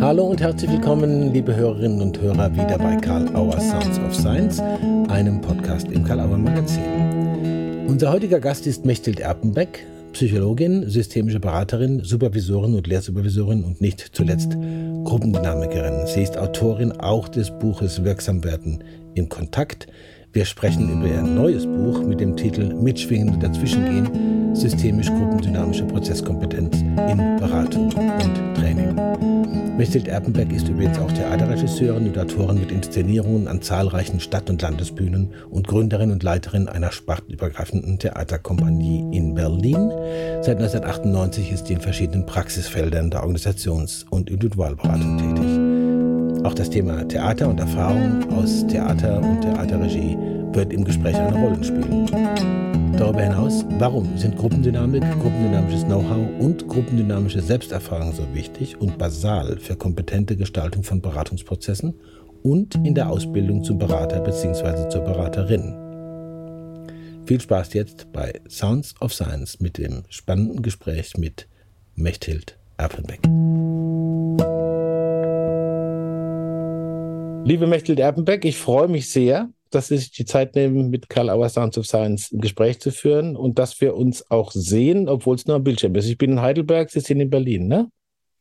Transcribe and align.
Hallo 0.00 0.26
und 0.26 0.40
herzlich 0.40 0.70
willkommen, 0.70 1.32
liebe 1.32 1.56
Hörerinnen 1.56 2.00
und 2.00 2.20
Hörer, 2.20 2.52
wieder 2.54 2.78
bei 2.78 2.94
Karl 2.96 3.34
Auer 3.34 3.58
Sounds 3.58 3.98
of 3.98 4.14
Science, 4.14 4.60
einem 5.08 5.40
Podcast 5.40 5.90
im 5.90 6.04
Karl 6.04 6.20
Auer 6.20 6.38
Magazin. 6.38 7.84
Unser 7.88 8.12
heutiger 8.12 8.38
Gast 8.38 8.68
ist 8.68 8.84
Mechthild 8.84 9.18
Erpenbeck, 9.18 9.84
Psychologin, 10.12 10.88
systemische 10.88 11.40
Beraterin, 11.40 12.04
Supervisorin 12.04 12.74
und 12.74 12.86
Lehrsupervisorin 12.86 13.64
und 13.64 13.80
nicht 13.80 14.10
zuletzt 14.12 14.52
Gruppendynamikerin. 15.02 16.06
Sie 16.06 16.22
ist 16.22 16.38
Autorin 16.38 16.92
auch 16.92 17.28
des 17.28 17.50
Buches 17.58 18.04
Wirksam 18.04 18.44
werden 18.44 18.84
im 19.16 19.28
Kontakt. 19.28 19.88
Wir 20.32 20.44
sprechen 20.44 20.92
über 20.92 21.08
ihr 21.08 21.22
neues 21.22 21.66
Buch 21.66 22.04
mit 22.04 22.20
dem 22.20 22.36
Titel 22.36 22.72
Mitschwingen 22.72 23.30
und 23.30 23.42
Dazwischengehen, 23.42 24.54
systemisch-gruppendynamische 24.54 25.86
Prozesskompetenz 25.86 26.82
in 26.82 27.36
Beratung 27.40 27.86
und 27.86 28.54
Training. 28.54 28.96
Mechthild 29.78 30.08
Erpenberg 30.08 30.52
ist 30.52 30.68
übrigens 30.68 30.98
auch 30.98 31.12
Theaterregisseurin 31.12 32.08
und 32.08 32.18
Autorin 32.18 32.58
mit 32.58 32.72
Inszenierungen 32.72 33.46
an 33.46 33.62
zahlreichen 33.62 34.18
Stadt- 34.18 34.50
und 34.50 34.60
Landesbühnen 34.60 35.32
und 35.50 35.68
Gründerin 35.68 36.10
und 36.10 36.24
Leiterin 36.24 36.68
einer 36.68 36.90
spartenübergreifenden 36.90 37.96
Theaterkompanie 38.00 39.16
in 39.16 39.34
Berlin. 39.34 39.92
Seit 40.42 40.56
1998 40.56 41.52
ist 41.52 41.68
sie 41.68 41.74
in 41.74 41.80
verschiedenen 41.80 42.26
Praxisfeldern 42.26 43.12
der 43.12 43.22
Organisations- 43.22 44.04
und 44.10 44.30
Individualberatung 44.30 45.16
tätig. 45.16 46.44
Auch 46.44 46.54
das 46.54 46.70
Thema 46.70 47.06
Theater 47.06 47.48
und 47.48 47.60
Erfahrung 47.60 48.32
aus 48.32 48.66
Theater 48.66 49.20
und 49.22 49.42
Theaterregie 49.42 50.18
wird 50.54 50.72
im 50.72 50.84
Gespräch 50.84 51.14
eine 51.14 51.36
Rolle 51.36 51.62
spielen. 51.62 52.67
Darüber 52.98 53.22
hinaus, 53.22 53.64
warum 53.78 54.18
sind 54.18 54.36
Gruppendynamik, 54.36 55.04
gruppendynamisches 55.20 55.84
Know-how 55.84 56.40
und 56.40 56.66
gruppendynamische 56.66 57.40
Selbsterfahrung 57.40 58.12
so 58.12 58.34
wichtig 58.34 58.80
und 58.80 58.98
basal 58.98 59.56
für 59.60 59.76
kompetente 59.76 60.36
Gestaltung 60.36 60.82
von 60.82 61.00
Beratungsprozessen 61.00 61.94
und 62.42 62.74
in 62.84 62.96
der 62.96 63.08
Ausbildung 63.08 63.62
zum 63.62 63.78
Berater 63.78 64.18
bzw. 64.18 64.88
zur 64.88 65.02
Beraterin? 65.02 65.76
Viel 67.24 67.40
Spaß 67.40 67.74
jetzt 67.74 68.10
bei 68.10 68.32
Sounds 68.48 68.96
of 69.00 69.14
Science 69.14 69.60
mit 69.60 69.78
dem 69.78 70.02
spannenden 70.08 70.60
Gespräch 70.62 71.16
mit 71.16 71.46
Mechthild 71.94 72.58
Erpenbeck. 72.78 73.20
Liebe 77.46 77.68
Mechthild 77.68 78.00
Erpenbeck, 78.00 78.44
ich 78.44 78.58
freue 78.58 78.88
mich 78.88 79.08
sehr, 79.08 79.50
dass 79.70 79.88
Sie 79.88 79.98
sich 79.98 80.12
die 80.12 80.24
Zeit 80.24 80.54
nehmen, 80.54 80.90
mit 80.90 81.08
Karl 81.08 81.30
Auer 81.30 81.48
Sounds 81.48 81.78
of 81.78 81.86
Science 81.86 82.32
ein 82.32 82.40
Gespräch 82.40 82.80
zu 82.80 82.90
führen 82.90 83.36
und 83.36 83.58
dass 83.58 83.80
wir 83.80 83.94
uns 83.94 84.30
auch 84.30 84.50
sehen, 84.52 85.08
obwohl 85.08 85.36
es 85.36 85.46
nur 85.46 85.56
am 85.56 85.64
Bildschirm 85.64 85.94
ist. 85.94 86.08
Ich 86.08 86.18
bin 86.18 86.32
in 86.32 86.40
Heidelberg, 86.40 86.90
Sie 86.90 87.00
sind 87.00 87.20
in 87.20 87.30
Berlin, 87.30 87.68
ne? 87.68 87.90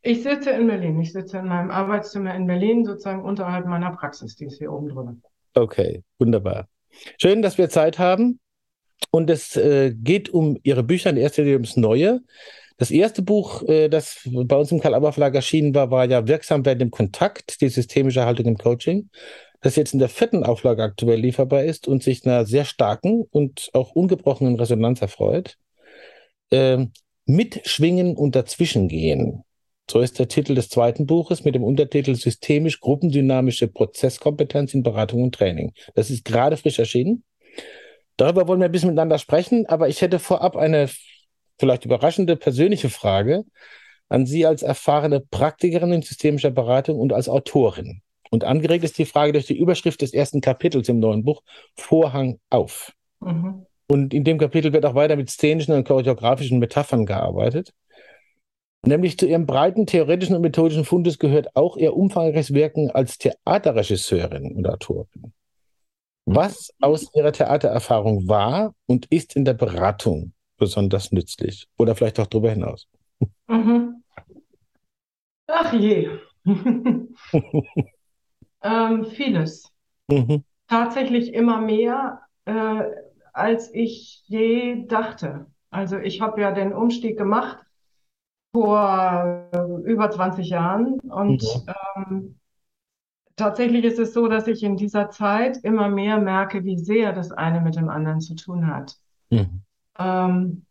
Ich 0.02 0.24
sitze 0.24 0.52
in 0.52 0.68
Berlin. 0.68 1.02
Ich 1.02 1.12
sitze 1.12 1.38
in 1.40 1.48
meinem 1.48 1.70
Arbeitszimmer 1.70 2.34
in 2.36 2.48
Berlin, 2.48 2.86
sozusagen 2.86 3.24
unterhalb 3.24 3.66
meiner 3.66 3.92
Praxis, 3.92 4.36
die 4.36 4.46
ist 4.46 4.58
hier 4.58 4.72
oben 4.72 4.90
drüber. 4.90 5.16
Okay, 5.54 6.04
wunderbar. 6.20 6.68
Schön, 7.20 7.42
dass 7.42 7.58
wir 7.58 7.70
Zeit 7.70 8.00
haben. 8.00 8.40
Und 9.12 9.30
es 9.30 9.56
äh, 9.56 9.94
geht 9.94 10.30
um 10.30 10.58
Ihre 10.64 10.84
Bücher, 10.84 11.10
in 11.10 11.18
erster 11.18 11.44
Linie 11.44 11.58
ums 11.58 11.78
Neue. 11.78 12.22
Das 12.78 12.92
erste 12.92 13.22
Buch, 13.22 13.64
äh, 13.64 13.90
das 13.90 14.22
bei 14.26 14.56
uns 14.56 14.72
im 14.72 14.80
Karl-Auer 14.80 15.12
Verlag 15.12 15.34
erschienen 15.34 15.74
war, 15.74 15.90
war 15.90 16.06
ja 16.06 16.28
Wirksam 16.28 16.66
werden 16.66 16.82
im 16.82 16.92
Kontakt, 16.92 17.60
die 17.62 17.70
systemische 17.70 18.26
Haltung 18.26 18.46
im 18.46 18.58
Coaching, 18.58 19.10
das 19.62 19.76
jetzt 19.76 19.94
in 19.94 20.00
der 20.00 20.10
vierten 20.10 20.44
Auflage 20.44 20.84
aktuell 20.84 21.20
lieferbar 21.20 21.64
ist 21.64 21.88
und 21.88 22.04
sich 22.04 22.26
einer 22.26 22.46
sehr 22.46 22.66
starken 22.66 23.24
und 23.32 23.70
auch 23.74 23.92
ungebrochenen 23.92 24.56
Resonanz 24.56 25.02
erfreut. 25.02 25.58
Ähm, 26.52 26.92
Mitschwingen 27.26 28.16
und 28.16 28.36
Dazwischengehen. 28.36 29.44
So 29.90 30.00
ist 30.02 30.20
der 30.20 30.28
Titel 30.28 30.54
des 30.56 30.70
zweiten 30.70 31.06
Buches 31.06 31.44
mit 31.44 31.56
dem 31.56 31.64
Untertitel 31.64 32.16
Systemisch 32.16 32.80
gruppendynamische 32.80 33.68
Prozesskompetenz 33.68 34.74
in 34.74 34.84
Beratung 34.84 35.24
und 35.24 35.36
Training. 35.36 35.74
Das 35.96 36.10
ist 36.10 36.26
gerade 36.26 36.58
frisch 36.58 36.80
erschienen. 36.80 37.24
Darüber 38.18 38.48
wollen 38.48 38.60
wir 38.60 38.66
ein 38.66 38.72
bisschen 38.72 38.90
miteinander 38.90 39.18
sprechen, 39.18 39.66
aber 39.68 39.88
ich 39.88 40.02
hätte 40.02 40.20
vorab 40.20 40.56
eine 40.56 40.90
vielleicht 41.60 41.86
überraschende 41.86 42.36
persönliche 42.36 42.90
Frage 42.90 43.46
an 44.10 44.26
Sie 44.26 44.46
als 44.46 44.62
erfahrene 44.62 45.20
Praktikerin 45.20 45.92
in 45.92 46.02
systemischer 46.02 46.52
Beratung 46.52 47.00
und 47.00 47.14
als 47.14 47.30
Autorin. 47.30 48.02
Und 48.30 48.44
angeregt 48.44 48.84
ist 48.84 48.98
die 48.98 49.06
Frage 49.06 49.34
durch 49.34 49.46
die 49.46 49.58
Überschrift 49.58 50.02
des 50.02 50.14
ersten 50.14 50.42
Kapitels 50.42 50.90
im 50.90 51.00
neuen 51.00 51.24
Buch, 51.24 51.42
Vorhang 51.76 52.40
auf. 52.50 52.94
Mhm. 53.20 53.66
Und 53.90 54.14
in 54.14 54.24
dem 54.24 54.38
Kapitel 54.38 54.74
wird 54.74 54.86
auch 54.86 54.96
weiter 54.96 55.16
mit 55.16 55.30
szenischen 55.30 55.74
und 55.74 55.88
choreografischen 55.88 56.60
Metaphern 56.60 57.06
gearbeitet. 57.06 57.74
Nämlich 58.86 59.18
zu 59.18 59.26
ihrem 59.26 59.46
breiten 59.46 59.86
theoretischen 59.86 60.36
und 60.36 60.42
methodischen 60.42 60.86
Fundus 60.86 61.18
gehört 61.20 61.56
auch 61.56 61.78
ihr 61.78 61.96
umfangreiches 61.96 62.54
Wirken 62.54 62.92
als 62.92 63.18
Theaterregisseurin 63.18 64.56
und 64.56 64.68
Autorin. 64.68 65.34
Was 66.26 66.74
aus 66.82 67.10
ihrer 67.16 67.32
Theatererfahrung 67.32 68.28
war 68.28 68.76
und 68.86 69.06
ist 69.08 69.36
in 69.36 69.46
der 69.46 69.54
Beratung 69.54 70.34
besonders 70.58 71.12
nützlich? 71.12 71.68
Oder 71.78 71.96
vielleicht 71.96 72.20
auch 72.20 72.28
darüber 72.28 72.52
hinaus? 72.52 72.88
Mhm. 73.48 74.04
Ach 75.48 75.74
je. 75.74 76.10
ähm, 78.68 79.06
vieles. 79.06 79.72
Mhm. 80.10 80.44
Tatsächlich 80.68 81.34
immer 81.34 81.62
mehr, 81.62 82.22
äh, 82.46 82.84
als 83.34 83.74
ich 83.74 84.24
je 84.28 84.86
dachte. 84.88 85.48
Also 85.70 85.98
ich 85.98 86.22
habe 86.22 86.42
ja 86.42 86.52
den 86.52 86.74
Umstieg 86.74 87.18
gemacht 87.18 87.60
vor 88.54 89.50
äh, 89.52 89.90
über 89.90 90.10
20 90.10 90.50
Jahren 90.50 91.00
und 91.00 91.44
mhm. 91.44 91.74
ähm, 91.96 92.40
tatsächlich 93.36 93.86
ist 93.86 94.00
es 94.00 94.14
so, 94.14 94.28
dass 94.28 94.48
ich 94.48 94.64
in 94.64 94.78
dieser 94.78 95.10
Zeit 95.10 95.58
immer 95.64 95.90
mehr 95.90 96.20
merke, 96.20 96.64
wie 96.64 96.78
sehr 96.78 97.14
das 97.14 97.32
eine 97.32 97.62
mit 97.62 97.76
dem 97.76 97.90
anderen 97.90 98.22
zu 98.22 98.36
tun 98.36 98.68
hat. 98.68 98.96
Mhm. 99.30 99.62
Ähm, 100.00 100.66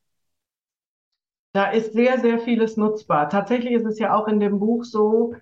da 1.52 1.70
ist 1.70 1.94
sehr, 1.94 2.18
sehr 2.20 2.38
vieles 2.38 2.76
nutzbar. 2.76 3.30
Tatsächlich 3.30 3.72
ist 3.72 3.86
es 3.86 3.98
ja 3.98 4.14
auch 4.14 4.28
in 4.28 4.40
dem 4.40 4.58
Buch 4.58 4.84
so, 4.84 5.34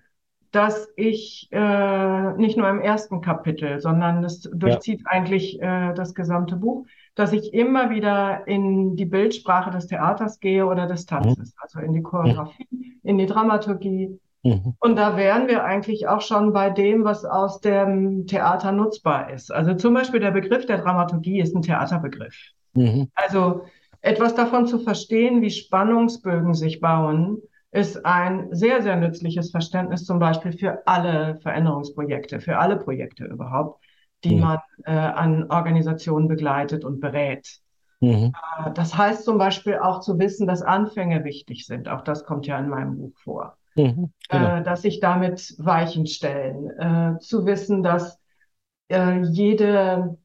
dass 0.55 0.89
ich 0.95 1.49
äh, 1.51 2.33
nicht 2.35 2.57
nur 2.57 2.69
im 2.69 2.81
ersten 2.81 3.21
Kapitel, 3.21 3.81
sondern 3.81 4.23
es 4.23 4.43
durchzieht 4.43 5.01
ja. 5.01 5.07
eigentlich 5.11 5.61
äh, 5.61 5.93
das 5.95 6.15
gesamte 6.15 6.57
Buch, 6.57 6.87
dass 7.17 7.33
ich 7.33 7.53
immer 7.53 7.91
wieder 7.91 8.47
in 8.47 8.95
die 8.95 9.05
Bildsprache 9.05 9.73
des 9.73 9.89
Theaters 9.89 10.39
gehe 10.39 10.67
oder 10.67 10.87
des 10.87 11.07
Tanzes, 11.07 11.55
mhm. 11.55 11.61
also 11.61 11.81
in 11.81 11.93
die 11.93 12.03
Choreografie, 12.03 12.69
mhm. 12.71 13.01
in 13.03 13.19
die 13.19 13.27
Dramaturgie. 13.27 14.21
Mhm. 14.45 14.75
Und 14.79 14.97
da 14.97 15.17
wären 15.17 15.49
wir 15.49 15.65
eigentlich 15.65 16.07
auch 16.07 16.21
schon 16.21 16.53
bei 16.53 16.71
dem, 16.71 17.05
was 17.05 17.25
aus 17.25 17.61
dem 17.61 18.27
Theater 18.29 18.71
nutzbar 18.71 19.33
ist. 19.33 19.53
Also 19.53 19.75
zum 19.75 19.95
Beispiel 19.95 20.21
der 20.21 20.31
Begriff 20.31 20.67
der 20.67 20.79
Dramaturgie 20.79 21.41
ist 21.41 21.57
ein 21.57 21.63
Theaterbegriff. 21.63 22.37
Mhm. 22.75 23.09
Also 23.15 23.63
etwas 24.03 24.37
davon 24.37 24.67
zu 24.69 24.79
verstehen, 24.79 25.43
wie 25.43 25.51
Spannungsbögen 25.51 26.55
sich 26.55 26.81
bauen, 26.81 27.39
ist 27.75 28.07
ein 28.07 28.55
sehr, 28.55 28.83
sehr 28.83 28.95
nützliches 28.95 29.51
Verständnis 29.51 30.05
zum 30.05 30.21
Beispiel 30.21 30.53
für 30.53 30.87
alle 30.87 31.41
Veränderungsprojekte, 31.43 32.41
für 32.41 32.59
alle 32.59 32.77
Projekte 32.77 33.25
überhaupt, 33.25 33.85
die 34.23 34.37
mhm. 34.37 34.41
man 34.43 34.59
äh, 34.85 34.93
an 34.93 35.51
Organisationen 35.51 36.29
begleitet 36.29 36.85
und 36.85 37.01
berät. 37.01 37.59
Mhm. 37.99 38.33
Äh, 38.65 38.73
das 38.75 38.97
heißt 38.97 39.25
zum 39.25 39.39
Beispiel 39.39 39.79
auch 39.79 39.99
zu 40.01 40.21
wissen, 40.21 40.47
dass 40.47 40.63
Anfänge 40.63 41.25
wichtig 41.25 41.67
sind. 41.67 41.89
Auch 41.89 42.03
das 42.03 42.25
kommt 42.25 42.47
ja 42.47 42.61
in 42.61 42.69
meinem 42.69 42.97
Buch 42.97 43.19
vor. 43.25 43.57
Mhm, 43.75 44.13
genau. 44.29 44.57
äh, 44.59 44.63
dass 44.63 44.83
sich 44.83 45.01
damit 45.01 45.57
Weichen 45.59 46.07
stellen. 46.07 46.71
Äh, 46.79 47.19
zu 47.19 47.45
wissen, 47.45 47.83
dass 47.83 48.21
äh, 48.89 49.21
jede, 49.23 50.17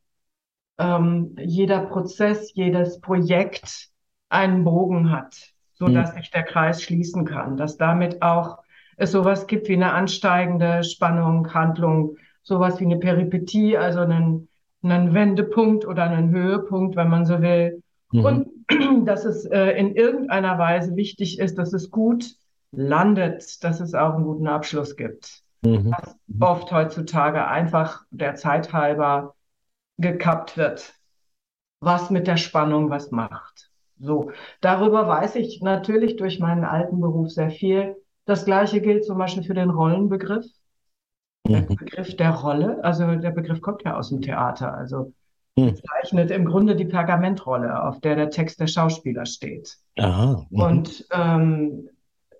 ähm, 0.78 1.36
jeder 1.40 1.88
Prozess, 1.88 2.54
jedes 2.54 3.02
Projekt 3.02 3.90
einen 4.30 4.64
Bogen 4.64 5.10
hat 5.10 5.49
so 5.80 5.88
mhm. 5.88 5.96
dass 5.96 6.14
sich 6.14 6.30
der 6.32 6.44
Kreis 6.44 6.84
schließen 6.84 7.26
kann, 7.26 7.58
dass 7.58 7.78
damit 7.78 8.22
auch 8.22 8.60
es 8.98 9.12
sowas 9.12 9.48
gibt 9.48 9.70
wie 9.70 9.74
eine 9.74 9.94
ansteigende 9.94 10.84
Spannung, 10.84 11.54
Handlung, 11.54 12.18
sowas 12.44 12.80
wie 12.80 12.86
eine 12.86 12.98
Peripetie, 12.98 13.78
also 13.78 14.02
einen, 14.02 14.50
einen 14.84 15.14
Wendepunkt 15.14 15.86
oder 15.86 16.04
einen 16.04 16.32
Höhepunkt, 16.32 16.98
wenn 16.98 17.10
man 17.10 17.26
so 17.26 17.42
will. 17.42 17.82
Mhm. 18.12 18.26
Und 18.26 18.48
dass 19.06 19.24
es 19.24 19.46
äh, 19.46 19.72
in 19.72 19.96
irgendeiner 19.96 20.58
Weise 20.58 20.96
wichtig 20.96 21.40
ist, 21.40 21.58
dass 21.58 21.72
es 21.74 21.90
gut 21.90 22.36
landet, 22.72 23.64
dass 23.64 23.80
es 23.80 23.94
auch 23.94 24.16
einen 24.16 24.26
guten 24.26 24.48
Abschluss 24.48 24.96
gibt. 24.98 25.42
Mhm. 25.62 25.92
Was 25.92 26.16
oft 26.40 26.72
heutzutage 26.72 27.48
einfach 27.48 28.04
der 28.12 28.36
Zeit 28.36 28.74
halber 28.74 29.36
gekappt 29.98 30.58
wird, 30.58 30.94
was 31.80 32.10
mit 32.10 32.28
der 32.28 32.38
Spannung 32.38 32.90
was 32.90 33.12
macht. 33.12 33.69
So, 34.00 34.32
darüber 34.62 35.08
weiß 35.08 35.36
ich 35.36 35.62
natürlich 35.62 36.16
durch 36.16 36.40
meinen 36.40 36.64
alten 36.64 37.00
Beruf 37.00 37.30
sehr 37.30 37.50
viel. 37.50 37.96
Das 38.26 38.46
Gleiche 38.46 38.82
gilt 38.82 39.06
zum 39.06 39.18
Beispiel 39.18 39.44
für 39.44 39.54
den 39.54 39.70
Rollenbegriff. 39.70 40.46
Der 41.48 41.62
mhm. 41.62 41.76
Begriff 41.76 42.16
der 42.16 42.32
Rolle, 42.32 42.84
also 42.84 43.16
der 43.16 43.32
Begriff 43.32 43.62
kommt 43.62 43.84
ja 43.84 43.98
aus 43.98 44.10
dem 44.10 44.22
Theater, 44.22 44.74
also 44.74 45.14
mhm. 45.56 45.72
bezeichnet 45.72 46.32
im 46.32 46.46
Grunde 46.46 46.76
die 46.76 46.86
Pergamentrolle, 46.86 47.84
auf 47.84 48.00
der 48.02 48.16
der 48.16 48.30
Text 48.30 48.60
der 48.60 48.68
Schauspieler 48.68 49.26
steht. 49.26 49.78
Aha. 49.98 50.46
Mhm. 50.50 50.62
Und, 50.62 51.08
ähm, 51.12 51.90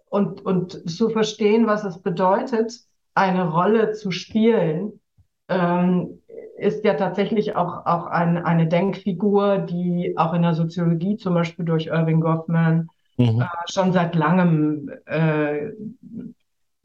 und, 0.10 0.46
und 0.46 0.90
zu 0.90 1.10
verstehen, 1.10 1.68
was 1.68 1.84
es 1.84 2.02
bedeutet, 2.02 2.74
eine 3.16 3.50
Rolle 3.50 3.94
zu 3.94 4.12
spielen, 4.12 5.00
ähm, 5.48 6.19
ist 6.60 6.84
ja 6.84 6.94
tatsächlich 6.94 7.56
auch, 7.56 7.86
auch 7.86 8.08
ein, 8.08 8.38
eine 8.38 8.68
Denkfigur, 8.68 9.60
die 9.60 10.14
auch 10.18 10.34
in 10.34 10.42
der 10.42 10.54
Soziologie 10.54 11.18
zum 11.18 11.34
Beispiel 11.34 11.66
durch 11.66 11.88
Irving 11.88 12.22
Goffman 12.22 12.90
mhm. 13.18 13.42
äh, 13.42 13.46
schon 13.72 13.94
seit 13.94 14.16
langem 14.16 14.92
äh, 15.06 15.72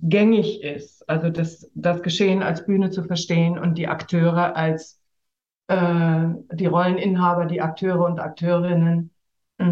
gängig 0.00 0.62
ist. 0.62 1.09
Also 1.09 1.31
das, 1.31 1.71
das 1.75 2.03
Geschehen 2.03 2.43
als 2.43 2.67
Bühne 2.67 2.91
zu 2.91 3.05
verstehen 3.05 3.59
und 3.59 3.79
die 3.79 3.88
Akteure 3.88 4.56
als 4.56 5.00
äh, 5.69 6.26
die 6.53 6.67
Rolleninhaber, 6.67 7.47
die 7.47 7.62
Akteure 7.62 8.05
und 8.05 8.21
Akteurinnen 8.21 9.11
äh, 9.59 9.65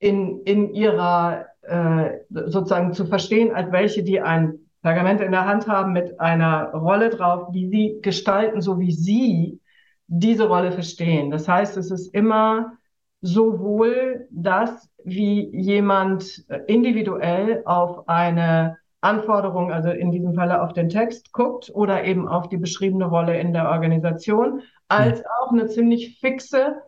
in, 0.00 0.42
in 0.42 0.74
ihrer 0.74 1.46
äh, 1.62 2.18
sozusagen 2.28 2.92
zu 2.92 3.06
verstehen, 3.06 3.52
als 3.52 3.72
welche, 3.72 4.02
die 4.02 4.20
ein 4.20 4.67
Pergament 4.82 5.20
in 5.20 5.32
der 5.32 5.46
Hand 5.46 5.66
haben 5.66 5.92
mit 5.92 6.20
einer 6.20 6.70
Rolle 6.72 7.10
drauf, 7.10 7.50
die 7.52 7.68
sie 7.68 7.98
gestalten, 8.02 8.60
so 8.60 8.78
wie 8.78 8.92
sie 8.92 9.60
diese 10.06 10.46
Rolle 10.48 10.72
verstehen. 10.72 11.30
Das 11.30 11.48
heißt, 11.48 11.76
es 11.76 11.90
ist 11.90 12.14
immer 12.14 12.72
sowohl 13.20 14.28
das, 14.30 14.88
wie 15.04 15.48
jemand 15.56 16.44
individuell 16.66 17.62
auf 17.64 18.08
eine 18.08 18.78
Anforderung, 19.00 19.72
also 19.72 19.90
in 19.90 20.10
diesem 20.10 20.34
Falle 20.34 20.62
auf 20.62 20.72
den 20.72 20.88
Text 20.88 21.32
guckt 21.32 21.70
oder 21.72 22.04
eben 22.04 22.28
auf 22.28 22.48
die 22.48 22.56
beschriebene 22.56 23.06
Rolle 23.06 23.38
in 23.38 23.52
der 23.52 23.68
Organisation, 23.70 24.62
als 24.88 25.22
auch 25.24 25.52
eine 25.52 25.66
ziemlich 25.66 26.18
fixe 26.20 26.82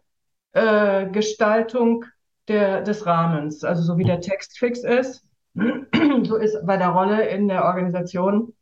äh, 0.52 1.06
Gestaltung 1.10 2.04
der, 2.48 2.82
des 2.82 3.06
Rahmens. 3.06 3.62
Also 3.62 3.82
so 3.82 3.98
wie 3.98 4.04
der 4.04 4.20
Text 4.20 4.58
fix 4.58 4.82
ist, 4.82 5.24
so 6.24 6.36
ist 6.36 6.64
bei 6.64 6.76
der 6.76 6.90
Rolle 6.90 7.28
in 7.28 7.48
der 7.48 7.64
Organisation 7.64 8.54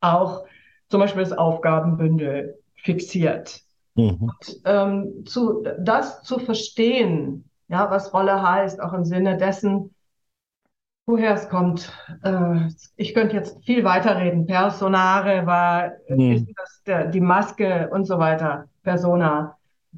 auch 0.00 0.44
zum 0.88 1.00
Beispiel 1.00 1.22
das 1.22 1.32
Aufgabenbündel 1.32 2.58
fixiert. 2.76 3.60
Mhm. 3.94 4.18
Und, 4.20 4.60
ähm, 4.64 5.24
zu, 5.26 5.64
das 5.78 6.22
zu 6.22 6.38
verstehen, 6.38 7.48
ja, 7.68 7.90
was 7.90 8.12
Rolle 8.12 8.42
heißt, 8.42 8.80
auch 8.80 8.92
im 8.92 9.04
Sinne 9.04 9.36
dessen, 9.36 9.94
woher 11.06 11.34
es 11.34 11.48
kommt. 11.48 11.92
Äh, 12.22 12.68
ich 12.96 13.14
könnte 13.14 13.36
jetzt 13.36 13.64
viel 13.64 13.84
weiterreden. 13.84 14.46
Personare 14.46 15.46
war, 15.46 15.92
mhm. 16.08 16.32
ist 16.32 16.46
das 16.56 16.82
der, 16.84 17.06
die 17.06 17.20
Maske 17.20 17.88
und 17.90 18.04
so 18.04 18.18
weiter. 18.18 18.68
Persona. 18.82 19.55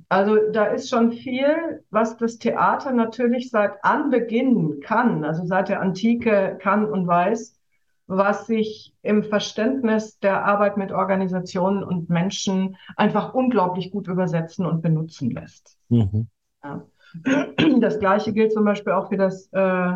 Also 0.09 0.37
da 0.53 0.67
ist 0.67 0.89
schon 0.89 1.13
viel, 1.13 1.85
was 1.91 2.17
das 2.17 2.39
Theater 2.39 2.93
natürlich 2.93 3.51
seit 3.51 3.85
Anbeginn 3.85 4.81
kann, 4.81 5.25
also 5.25 5.45
seit 5.47 5.69
der 5.69 5.81
Antike 5.81 6.59
kann 6.61 6.87
und 6.87 7.07
weiß, 7.07 7.59
was 8.09 8.47
sich 8.47 8.95
im 9.03 9.23
Verständnis 9.23 10.19
der 10.19 10.45
Arbeit 10.45 10.79
mit 10.79 10.93
Organisationen 10.93 11.85
und 11.85 12.09
Menschen 12.09 12.77
einfach 12.97 13.35
unglaublich 13.35 13.91
gut 13.91 14.09
übersetzen 14.09 14.65
und 14.65 14.83
benutzen 14.83 15.31
lässt. 15.31 15.77
Mhm. 15.89 16.29
Ja. 16.65 16.85
Das 17.81 17.99
Gleiche 17.99 18.33
gilt 18.33 18.53
zum 18.53 18.65
Beispiel 18.65 18.93
auch 18.93 19.09
für 19.09 19.17
das, 19.17 19.49
äh, 19.53 19.93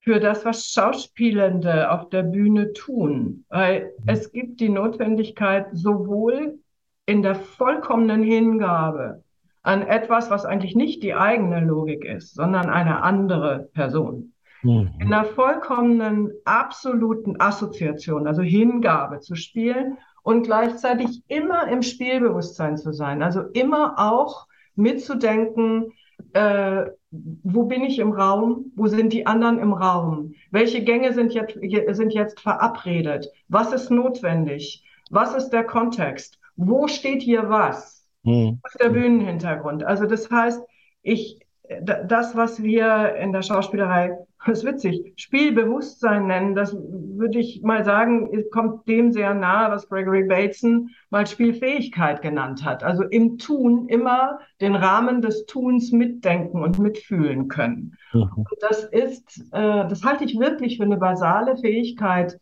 für 0.00 0.20
das, 0.20 0.44
was 0.44 0.66
Schauspielende 0.66 1.90
auf 1.90 2.08
der 2.10 2.22
Bühne 2.22 2.72
tun. 2.72 3.44
Weil 3.48 3.92
es 4.06 4.32
gibt 4.32 4.60
die 4.60 4.68
Notwendigkeit, 4.68 5.66
sowohl 5.72 6.58
in 7.06 7.22
der 7.22 7.34
vollkommenen 7.34 8.22
Hingabe 8.22 9.22
an 9.62 9.82
etwas, 9.82 10.30
was 10.30 10.44
eigentlich 10.44 10.74
nicht 10.74 11.02
die 11.02 11.14
eigene 11.14 11.60
Logik 11.60 12.04
ist, 12.04 12.34
sondern 12.34 12.68
eine 12.68 13.02
andere 13.02 13.70
Person. 13.74 14.32
Mhm. 14.62 14.90
In 14.98 15.10
der 15.10 15.24
vollkommenen, 15.24 16.32
absoluten 16.44 17.40
Assoziation, 17.40 18.26
also 18.26 18.42
Hingabe 18.42 19.20
zu 19.20 19.34
spielen 19.34 19.98
und 20.22 20.44
gleichzeitig 20.44 21.22
immer 21.28 21.68
im 21.68 21.82
Spielbewusstsein 21.82 22.76
zu 22.76 22.92
sein, 22.92 23.22
also 23.22 23.42
immer 23.52 23.94
auch 23.98 24.46
mitzudenken, 24.74 25.92
äh, 26.32 26.86
wo 27.10 27.64
bin 27.64 27.82
ich 27.82 27.98
im 27.98 28.12
Raum? 28.12 28.72
Wo 28.74 28.86
sind 28.86 29.12
die 29.12 29.26
anderen 29.26 29.58
im 29.58 29.72
Raum? 29.72 30.34
Welche 30.50 30.82
Gänge 30.82 31.12
sind 31.12 31.34
jetzt, 31.34 31.58
sind 31.96 32.14
jetzt 32.14 32.40
verabredet? 32.40 33.28
Was 33.48 33.72
ist 33.72 33.90
notwendig? 33.90 34.84
Was 35.10 35.34
ist 35.34 35.50
der 35.50 35.64
Kontext? 35.64 36.38
Wo 36.56 36.88
steht 36.88 37.22
hier 37.22 37.48
was? 37.48 38.06
Hm. 38.24 38.58
Was 38.62 38.74
ist 38.74 38.82
der 38.82 38.90
Bühnenhintergrund? 38.90 39.84
Also 39.84 40.06
das 40.06 40.30
heißt, 40.30 40.62
ich, 41.02 41.40
das, 41.82 42.36
was 42.36 42.62
wir 42.62 43.16
in 43.16 43.32
der 43.32 43.42
Schauspielerei, 43.42 44.16
das 44.46 44.58
ist 44.58 44.64
witzig, 44.64 45.12
Spielbewusstsein 45.16 46.26
nennen, 46.26 46.54
das 46.54 46.74
würde 46.74 47.38
ich 47.38 47.62
mal 47.62 47.84
sagen, 47.84 48.28
kommt 48.50 48.88
dem 48.88 49.12
sehr 49.12 49.34
nahe, 49.34 49.70
was 49.70 49.88
Gregory 49.88 50.24
Bateson 50.24 50.90
mal 51.10 51.26
Spielfähigkeit 51.26 52.22
genannt 52.22 52.64
hat. 52.64 52.82
Also 52.82 53.04
im 53.04 53.38
Tun 53.38 53.88
immer 53.88 54.40
den 54.60 54.74
Rahmen 54.74 55.22
des 55.22 55.46
Tuns 55.46 55.92
mitdenken 55.92 56.62
und 56.62 56.78
mitfühlen 56.78 57.48
können. 57.48 57.96
Mhm. 58.12 58.30
Und 58.36 58.58
das 58.60 58.84
ist, 58.84 59.40
äh, 59.52 59.88
das 59.88 60.04
halte 60.04 60.24
ich 60.24 60.38
wirklich 60.38 60.76
für 60.76 60.84
eine 60.84 60.96
basale 60.96 61.56
Fähigkeit 61.56 62.38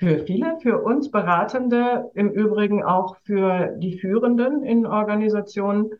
für 0.00 0.24
viele, 0.24 0.56
für 0.62 0.78
uns 0.82 1.10
Beratende, 1.10 2.10
im 2.14 2.30
Übrigen 2.30 2.82
auch 2.82 3.16
für 3.24 3.76
die 3.76 3.98
Führenden 3.98 4.64
in 4.64 4.86
Organisationen. 4.86 5.90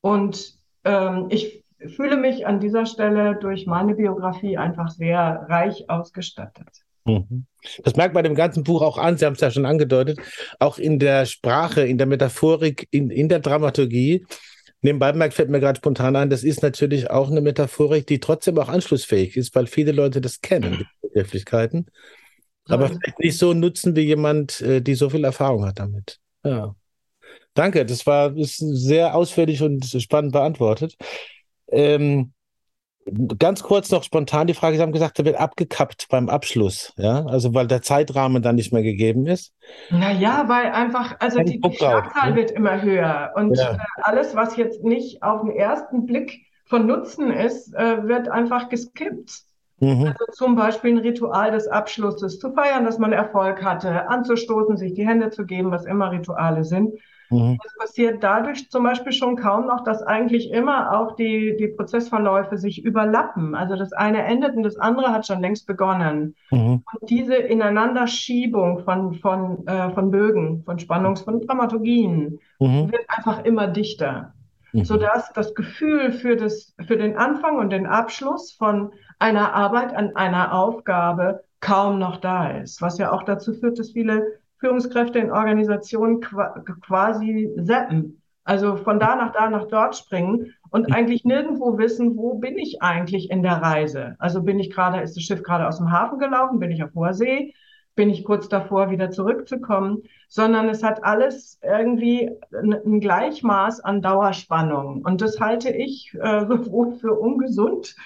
Und 0.00 0.54
ähm, 0.84 1.26
ich 1.28 1.64
fühle 1.84 2.16
mich 2.16 2.46
an 2.46 2.60
dieser 2.60 2.86
Stelle 2.86 3.34
durch 3.34 3.66
meine 3.66 3.96
Biografie 3.96 4.56
einfach 4.56 4.90
sehr 4.90 5.46
reich 5.48 5.90
ausgestattet. 5.90 6.68
Mhm. 7.04 7.46
Das 7.82 7.96
merkt 7.96 8.14
man 8.14 8.22
dem 8.22 8.36
ganzen 8.36 8.62
Buch 8.62 8.80
auch 8.80 8.96
an, 8.96 9.18
Sie 9.18 9.26
haben 9.26 9.32
es 9.32 9.40
ja 9.40 9.50
schon 9.50 9.66
angedeutet, 9.66 10.20
auch 10.60 10.78
in 10.78 11.00
der 11.00 11.26
Sprache, 11.26 11.80
in 11.80 11.98
der 11.98 12.06
Metaphorik, 12.06 12.86
in, 12.92 13.10
in 13.10 13.28
der 13.28 13.40
Dramaturgie. 13.40 14.24
Nebenbei 14.82 15.12
merkt, 15.12 15.34
fällt 15.34 15.50
mir 15.50 15.58
gerade 15.58 15.78
spontan 15.78 16.14
ein, 16.14 16.30
das 16.30 16.44
ist 16.44 16.62
natürlich 16.62 17.10
auch 17.10 17.28
eine 17.28 17.40
Metaphorik, 17.40 18.06
die 18.06 18.20
trotzdem 18.20 18.56
auch 18.58 18.68
anschlussfähig 18.68 19.36
ist, 19.36 19.52
weil 19.56 19.66
viele 19.66 19.90
Leute 19.90 20.20
das 20.20 20.40
kennen, 20.42 20.86
die 21.02 21.08
Begrifflichkeiten. 21.08 21.86
Aber 22.68 22.88
vielleicht 22.88 23.18
nicht 23.18 23.38
so 23.38 23.54
nutzen 23.54 23.96
wie 23.96 24.02
jemand, 24.02 24.60
äh, 24.60 24.80
die 24.80 24.94
so 24.94 25.10
viel 25.10 25.24
Erfahrung 25.24 25.64
hat 25.64 25.78
damit. 25.78 26.18
Ja. 26.44 26.74
Danke, 27.54 27.84
das 27.84 28.06
war 28.06 28.36
ist 28.36 28.58
sehr 28.58 29.14
ausführlich 29.14 29.62
und 29.62 29.84
spannend 29.84 30.32
beantwortet. 30.32 30.96
Ähm, 31.70 32.32
ganz 33.38 33.62
kurz 33.62 33.90
noch 33.90 34.02
spontan 34.02 34.46
die 34.46 34.54
Frage, 34.54 34.76
Sie 34.76 34.82
haben 34.82 34.92
gesagt, 34.92 35.18
er 35.18 35.24
wird 35.24 35.36
abgekappt 35.36 36.06
beim 36.08 36.28
Abschluss, 36.28 36.92
ja, 36.96 37.24
also 37.26 37.54
weil 37.54 37.66
der 37.66 37.82
Zeitrahmen 37.82 38.42
dann 38.42 38.56
nicht 38.56 38.72
mehr 38.72 38.82
gegeben 38.82 39.26
ist. 39.26 39.52
Naja, 39.90 40.44
weil 40.46 40.72
einfach, 40.72 41.16
also 41.20 41.40
die, 41.40 41.60
die 41.60 41.76
Schlagzahl 41.76 42.30
ne? 42.30 42.36
wird 42.36 42.50
immer 42.50 42.82
höher 42.82 43.32
und 43.36 43.56
ja. 43.56 43.74
äh, 43.74 43.78
alles, 44.02 44.34
was 44.34 44.56
jetzt 44.56 44.84
nicht 44.84 45.22
auf 45.22 45.42
den 45.42 45.50
ersten 45.50 46.06
Blick 46.06 46.46
von 46.66 46.86
Nutzen 46.86 47.30
ist, 47.30 47.74
äh, 47.74 48.06
wird 48.06 48.28
einfach 48.28 48.68
geskippt. 48.68 49.47
Mhm. 49.80 50.06
Also 50.06 50.32
zum 50.32 50.56
Beispiel 50.56 50.92
ein 50.92 50.98
Ritual 50.98 51.52
des 51.52 51.68
Abschlusses, 51.68 52.38
zu 52.38 52.52
feiern, 52.52 52.84
dass 52.84 52.98
man 52.98 53.12
Erfolg 53.12 53.64
hatte, 53.64 54.08
anzustoßen, 54.08 54.76
sich 54.76 54.94
die 54.94 55.06
Hände 55.06 55.30
zu 55.30 55.46
geben, 55.46 55.70
was 55.70 55.86
immer 55.86 56.10
Rituale 56.10 56.64
sind. 56.64 56.94
Mhm. 57.30 57.58
Das 57.62 57.74
passiert 57.76 58.22
dadurch 58.22 58.70
zum 58.70 58.84
Beispiel 58.84 59.12
schon 59.12 59.36
kaum 59.36 59.66
noch, 59.66 59.84
dass 59.84 60.02
eigentlich 60.02 60.50
immer 60.50 60.98
auch 60.98 61.14
die, 61.14 61.56
die 61.58 61.68
Prozessverläufe 61.68 62.56
sich 62.56 62.84
überlappen. 62.84 63.54
Also 63.54 63.76
das 63.76 63.92
eine 63.92 64.24
endet 64.24 64.56
und 64.56 64.62
das 64.62 64.78
andere 64.78 65.12
hat 65.12 65.26
schon 65.26 65.40
längst 65.40 65.66
begonnen. 65.66 66.34
Mhm. 66.50 66.82
Und 66.90 67.10
diese 67.10 67.34
Ineinanderschiebung 67.34 68.80
von, 68.84 69.14
von, 69.14 69.66
äh, 69.66 69.90
von 69.90 70.10
Bögen, 70.10 70.62
von 70.64 70.78
Spannungs-, 70.78 71.22
von 71.22 71.40
Dramaturgien 71.40 72.40
mhm. 72.58 72.90
wird 72.90 73.04
einfach 73.08 73.44
immer 73.44 73.68
dichter. 73.68 74.32
Mhm. 74.72 74.84
Sodass 74.84 75.32
das 75.32 75.54
Gefühl 75.54 76.12
für, 76.12 76.36
das, 76.36 76.74
für 76.86 76.96
den 76.96 77.16
Anfang 77.16 77.58
und 77.58 77.70
den 77.70 77.86
Abschluss 77.86 78.52
von 78.52 78.92
einer 79.18 79.54
Arbeit 79.54 79.94
an 79.94 80.14
einer 80.16 80.52
Aufgabe 80.52 81.44
kaum 81.60 81.98
noch 81.98 82.18
da 82.18 82.50
ist, 82.50 82.80
was 82.82 82.98
ja 82.98 83.10
auch 83.12 83.24
dazu 83.24 83.52
führt, 83.52 83.78
dass 83.78 83.92
viele 83.92 84.38
Führungskräfte 84.58 85.18
in 85.18 85.30
Organisationen 85.30 86.20
quasi 86.20 87.50
zappen, 87.64 88.22
also 88.44 88.76
von 88.76 88.98
da 88.98 89.16
nach 89.16 89.32
da 89.32 89.50
nach 89.50 89.68
dort 89.68 89.96
springen 89.96 90.54
und 90.70 90.92
eigentlich 90.92 91.24
nirgendwo 91.24 91.78
wissen, 91.78 92.16
wo 92.16 92.34
bin 92.34 92.58
ich 92.58 92.82
eigentlich 92.82 93.30
in 93.30 93.42
der 93.42 93.62
Reise? 93.62 94.16
Also 94.18 94.42
bin 94.42 94.58
ich 94.58 94.70
gerade, 94.70 95.00
ist 95.00 95.16
das 95.16 95.24
Schiff 95.24 95.42
gerade 95.42 95.66
aus 95.66 95.78
dem 95.78 95.92
Hafen 95.92 96.18
gelaufen, 96.18 96.58
bin 96.58 96.70
ich 96.70 96.82
auf 96.82 96.94
hoher 96.94 97.14
See, 97.14 97.54
bin 97.98 98.10
ich 98.10 98.22
kurz 98.22 98.48
davor, 98.48 98.90
wieder 98.90 99.10
zurückzukommen, 99.10 100.04
sondern 100.28 100.68
es 100.68 100.84
hat 100.84 101.02
alles 101.02 101.58
irgendwie 101.64 102.30
ein 102.52 103.00
Gleichmaß 103.00 103.80
an 103.80 104.02
Dauerspannung. 104.02 105.02
Und 105.04 105.20
das 105.20 105.40
halte 105.40 105.70
ich 105.70 106.14
äh, 106.14 106.46
sowohl 106.48 106.92
für 106.92 107.12
ungesund 107.12 107.96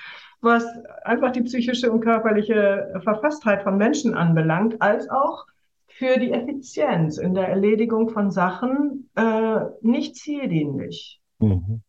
was 0.40 0.64
einfach 1.04 1.30
die 1.30 1.42
psychische 1.42 1.92
und 1.92 2.00
körperliche 2.00 3.00
Verfasstheit 3.04 3.62
von 3.62 3.76
Menschen 3.76 4.14
anbelangt, 4.14 4.82
als 4.82 5.08
auch 5.08 5.46
für 5.86 6.18
die 6.18 6.32
Effizienz 6.32 7.16
in 7.16 7.34
der 7.34 7.48
Erledigung 7.48 8.08
von 8.08 8.32
Sachen 8.32 9.08
äh, 9.14 9.60
nicht 9.82 10.16
zieldienlich. 10.16 11.20
Mhm. 11.38 11.82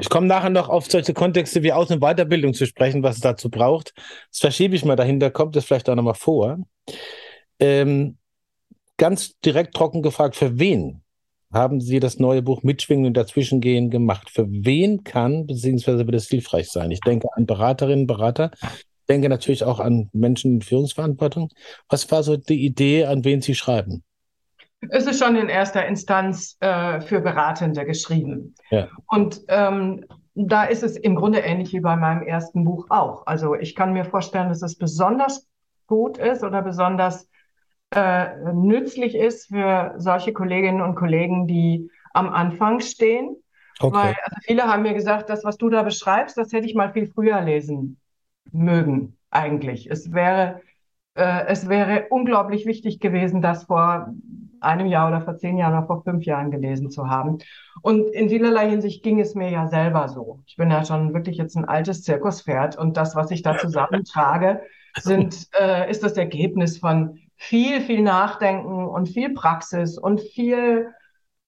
Ich 0.00 0.08
komme 0.08 0.26
nachher 0.26 0.50
noch 0.50 0.68
auf 0.68 0.90
solche 0.90 1.14
Kontexte 1.14 1.62
wie 1.62 1.72
Aus- 1.72 1.90
und 1.90 2.00
Weiterbildung 2.00 2.54
zu 2.54 2.66
sprechen, 2.66 3.02
was 3.02 3.16
es 3.16 3.22
dazu 3.22 3.50
braucht. 3.50 3.92
Das 4.30 4.40
verschiebe 4.40 4.74
ich 4.74 4.84
mal 4.84 4.96
dahinter, 4.96 5.30
kommt 5.30 5.56
das 5.56 5.64
vielleicht 5.64 5.88
auch 5.88 5.94
nochmal 5.94 6.14
vor. 6.14 6.58
Ähm, 7.58 8.18
ganz 8.96 9.38
direkt 9.40 9.74
trocken 9.74 10.02
gefragt, 10.02 10.36
für 10.36 10.58
wen 10.58 11.02
haben 11.52 11.80
Sie 11.80 12.00
das 12.00 12.18
neue 12.18 12.42
Buch 12.42 12.62
Mitschwingen 12.62 13.06
und 13.06 13.16
Dazwischengehen 13.16 13.90
gemacht? 13.90 14.30
Für 14.30 14.46
wen 14.48 15.04
kann 15.04 15.46
bzw. 15.46 16.06
wird 16.06 16.14
es 16.14 16.28
hilfreich 16.28 16.68
sein? 16.68 16.90
Ich 16.90 17.00
denke 17.00 17.28
an 17.34 17.46
Beraterinnen, 17.46 18.06
Berater, 18.06 18.50
denke 19.08 19.28
natürlich 19.28 19.64
auch 19.64 19.80
an 19.80 20.10
Menschen 20.12 20.56
in 20.56 20.62
Führungsverantwortung. 20.62 21.50
Was 21.88 22.10
war 22.10 22.22
so 22.22 22.36
die 22.36 22.64
Idee, 22.64 23.04
an 23.04 23.24
wen 23.24 23.40
Sie 23.40 23.54
schreiben? 23.54 24.02
Es 24.90 25.06
ist 25.06 25.22
schon 25.22 25.36
in 25.36 25.48
erster 25.48 25.86
Instanz 25.86 26.56
äh, 26.60 27.00
für 27.00 27.20
Beratende 27.20 27.84
geschrieben. 27.84 28.54
Ja. 28.70 28.88
Und 29.08 29.42
ähm, 29.48 30.04
da 30.34 30.64
ist 30.64 30.82
es 30.82 30.96
im 30.96 31.16
Grunde 31.16 31.38
ähnlich 31.38 31.72
wie 31.72 31.80
bei 31.80 31.96
meinem 31.96 32.22
ersten 32.22 32.64
Buch 32.64 32.86
auch. 32.90 33.26
Also 33.26 33.54
ich 33.54 33.74
kann 33.74 33.92
mir 33.92 34.04
vorstellen, 34.04 34.48
dass 34.48 34.62
es 34.62 34.76
besonders 34.76 35.48
gut 35.86 36.18
ist 36.18 36.44
oder 36.44 36.62
besonders 36.62 37.28
äh, 37.90 38.52
nützlich 38.52 39.14
ist 39.14 39.48
für 39.48 39.94
solche 39.96 40.32
Kolleginnen 40.32 40.82
und 40.82 40.94
Kollegen, 40.94 41.46
die 41.46 41.90
am 42.12 42.28
Anfang 42.28 42.80
stehen. 42.80 43.36
Okay. 43.80 43.96
Weil 43.96 44.16
also 44.24 44.36
viele 44.42 44.64
haben 44.64 44.82
mir 44.82 44.94
gesagt, 44.94 45.30
das, 45.30 45.44
was 45.44 45.56
du 45.56 45.68
da 45.70 45.82
beschreibst, 45.82 46.36
das 46.36 46.52
hätte 46.52 46.66
ich 46.66 46.74
mal 46.74 46.92
viel 46.92 47.06
früher 47.06 47.40
lesen 47.40 47.98
mögen, 48.52 49.16
eigentlich. 49.30 49.90
Es 49.90 50.12
wäre, 50.12 50.60
äh, 51.14 51.46
es 51.46 51.68
wäre 51.68 52.06
unglaublich 52.10 52.66
wichtig 52.66 53.00
gewesen, 53.00 53.42
das 53.42 53.64
vor 53.64 54.14
einem 54.60 54.86
Jahr 54.86 55.08
oder 55.08 55.20
vor 55.20 55.36
zehn 55.36 55.58
Jahren 55.58 55.76
oder 55.76 55.86
vor 55.86 56.02
fünf 56.02 56.24
Jahren 56.24 56.50
gelesen 56.50 56.90
zu 56.90 57.08
haben. 57.08 57.38
Und 57.82 58.08
in 58.10 58.28
vielerlei 58.28 58.70
Hinsicht 58.70 59.02
ging 59.02 59.20
es 59.20 59.34
mir 59.34 59.50
ja 59.50 59.66
selber 59.68 60.08
so. 60.08 60.40
Ich 60.46 60.56
bin 60.56 60.70
ja 60.70 60.84
schon 60.84 61.14
wirklich 61.14 61.36
jetzt 61.36 61.56
ein 61.56 61.64
altes 61.64 62.02
Zirkuspferd 62.02 62.76
und 62.76 62.96
das, 62.96 63.14
was 63.16 63.30
ich 63.30 63.42
da 63.42 63.58
zusammentrage, 63.58 64.62
sind, 64.98 65.48
äh, 65.60 65.90
ist 65.90 66.02
das 66.02 66.16
Ergebnis 66.16 66.78
von 66.78 67.18
viel, 67.36 67.80
viel 67.80 68.02
Nachdenken 68.02 68.86
und 68.86 69.08
viel 69.08 69.34
Praxis 69.34 69.98
und 69.98 70.20
viel, 70.20 70.88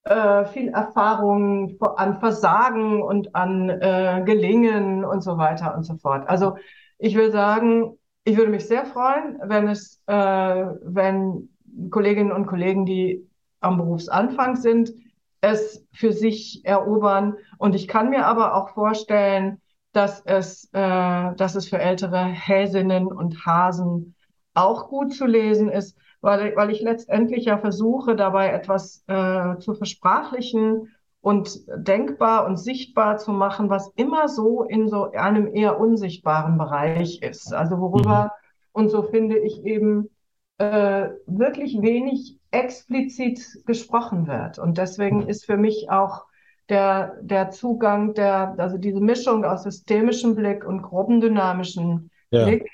äh, 0.04 0.44
viel 0.46 0.68
Erfahrung 0.68 1.78
an 1.96 2.20
Versagen 2.20 3.02
und 3.02 3.34
an 3.34 3.70
äh, 3.70 4.22
Gelingen 4.24 5.04
und 5.04 5.22
so 5.22 5.38
weiter 5.38 5.74
und 5.74 5.84
so 5.84 5.96
fort. 5.96 6.28
Also 6.28 6.56
ich 6.98 7.16
will 7.16 7.32
sagen, 7.32 7.98
ich 8.24 8.36
würde 8.36 8.50
mich 8.50 8.66
sehr 8.66 8.84
freuen, 8.84 9.38
wenn 9.44 9.68
es, 9.68 10.02
äh, 10.06 10.14
wenn 10.14 11.48
Kolleginnen 11.90 12.32
und 12.32 12.47
Kollegen, 12.47 12.87
die 12.87 13.26
am 13.61 13.76
Berufsanfang 13.76 14.56
sind, 14.56 14.92
es 15.40 15.87
für 15.92 16.12
sich 16.12 16.64
erobern. 16.64 17.37
Und 17.58 17.75
ich 17.75 17.88
kann 17.88 18.11
mir 18.11 18.26
aber 18.26 18.54
auch 18.54 18.70
vorstellen, 18.70 19.61
dass 19.92 20.20
es, 20.25 20.68
äh, 20.73 21.35
dass 21.35 21.54
es 21.54 21.68
für 21.68 21.78
ältere 21.78 22.25
Häsinnen 22.25 23.06
und 23.06 23.47
Hasen 23.47 24.14
auch 24.54 24.88
gut 24.88 25.14
zu 25.14 25.26
lesen 25.26 25.70
ist, 25.70 25.97
weil, 26.20 26.54
weil 26.56 26.70
ich 26.70 26.80
letztendlich 26.80 27.44
ja 27.44 27.58
versuche, 27.58 28.16
dabei 28.16 28.50
etwas 28.50 29.04
äh, 29.06 29.58
zu 29.58 29.75
versprachlichen 29.75 30.92
und 31.20 31.61
denkbar 31.68 32.47
und 32.47 32.56
sichtbar 32.56 33.18
zu 33.18 33.32
machen, 33.32 33.70
was 33.70 33.92
immer 33.97 34.28
so 34.28 34.62
in 34.62 34.88
so 34.88 35.11
einem 35.12 35.54
eher 35.54 35.78
unsichtbaren 35.80 36.58
Bereich 36.58 37.23
ist. 37.23 37.52
Also 37.52 37.78
worüber, 37.78 38.25
mhm. 38.25 38.28
und 38.73 38.88
so 38.90 39.02
finde 39.02 39.38
ich 39.38 39.64
eben, 39.64 40.11
äh, 40.58 41.08
wirklich 41.26 41.80
wenig 41.80 42.38
explizit 42.50 43.64
gesprochen 43.66 44.26
wird. 44.26 44.58
Und 44.58 44.78
deswegen 44.78 45.28
ist 45.28 45.46
für 45.46 45.56
mich 45.56 45.90
auch 45.90 46.24
der, 46.68 47.16
der 47.22 47.50
Zugang, 47.50 48.14
der, 48.14 48.54
also 48.58 48.76
diese 48.76 49.00
Mischung 49.00 49.44
aus 49.44 49.62
systemischem 49.62 50.34
Blick 50.34 50.64
und 50.64 50.82
gruppendynamischem 50.82 52.10
ja. 52.30 52.44
Blick 52.44 52.68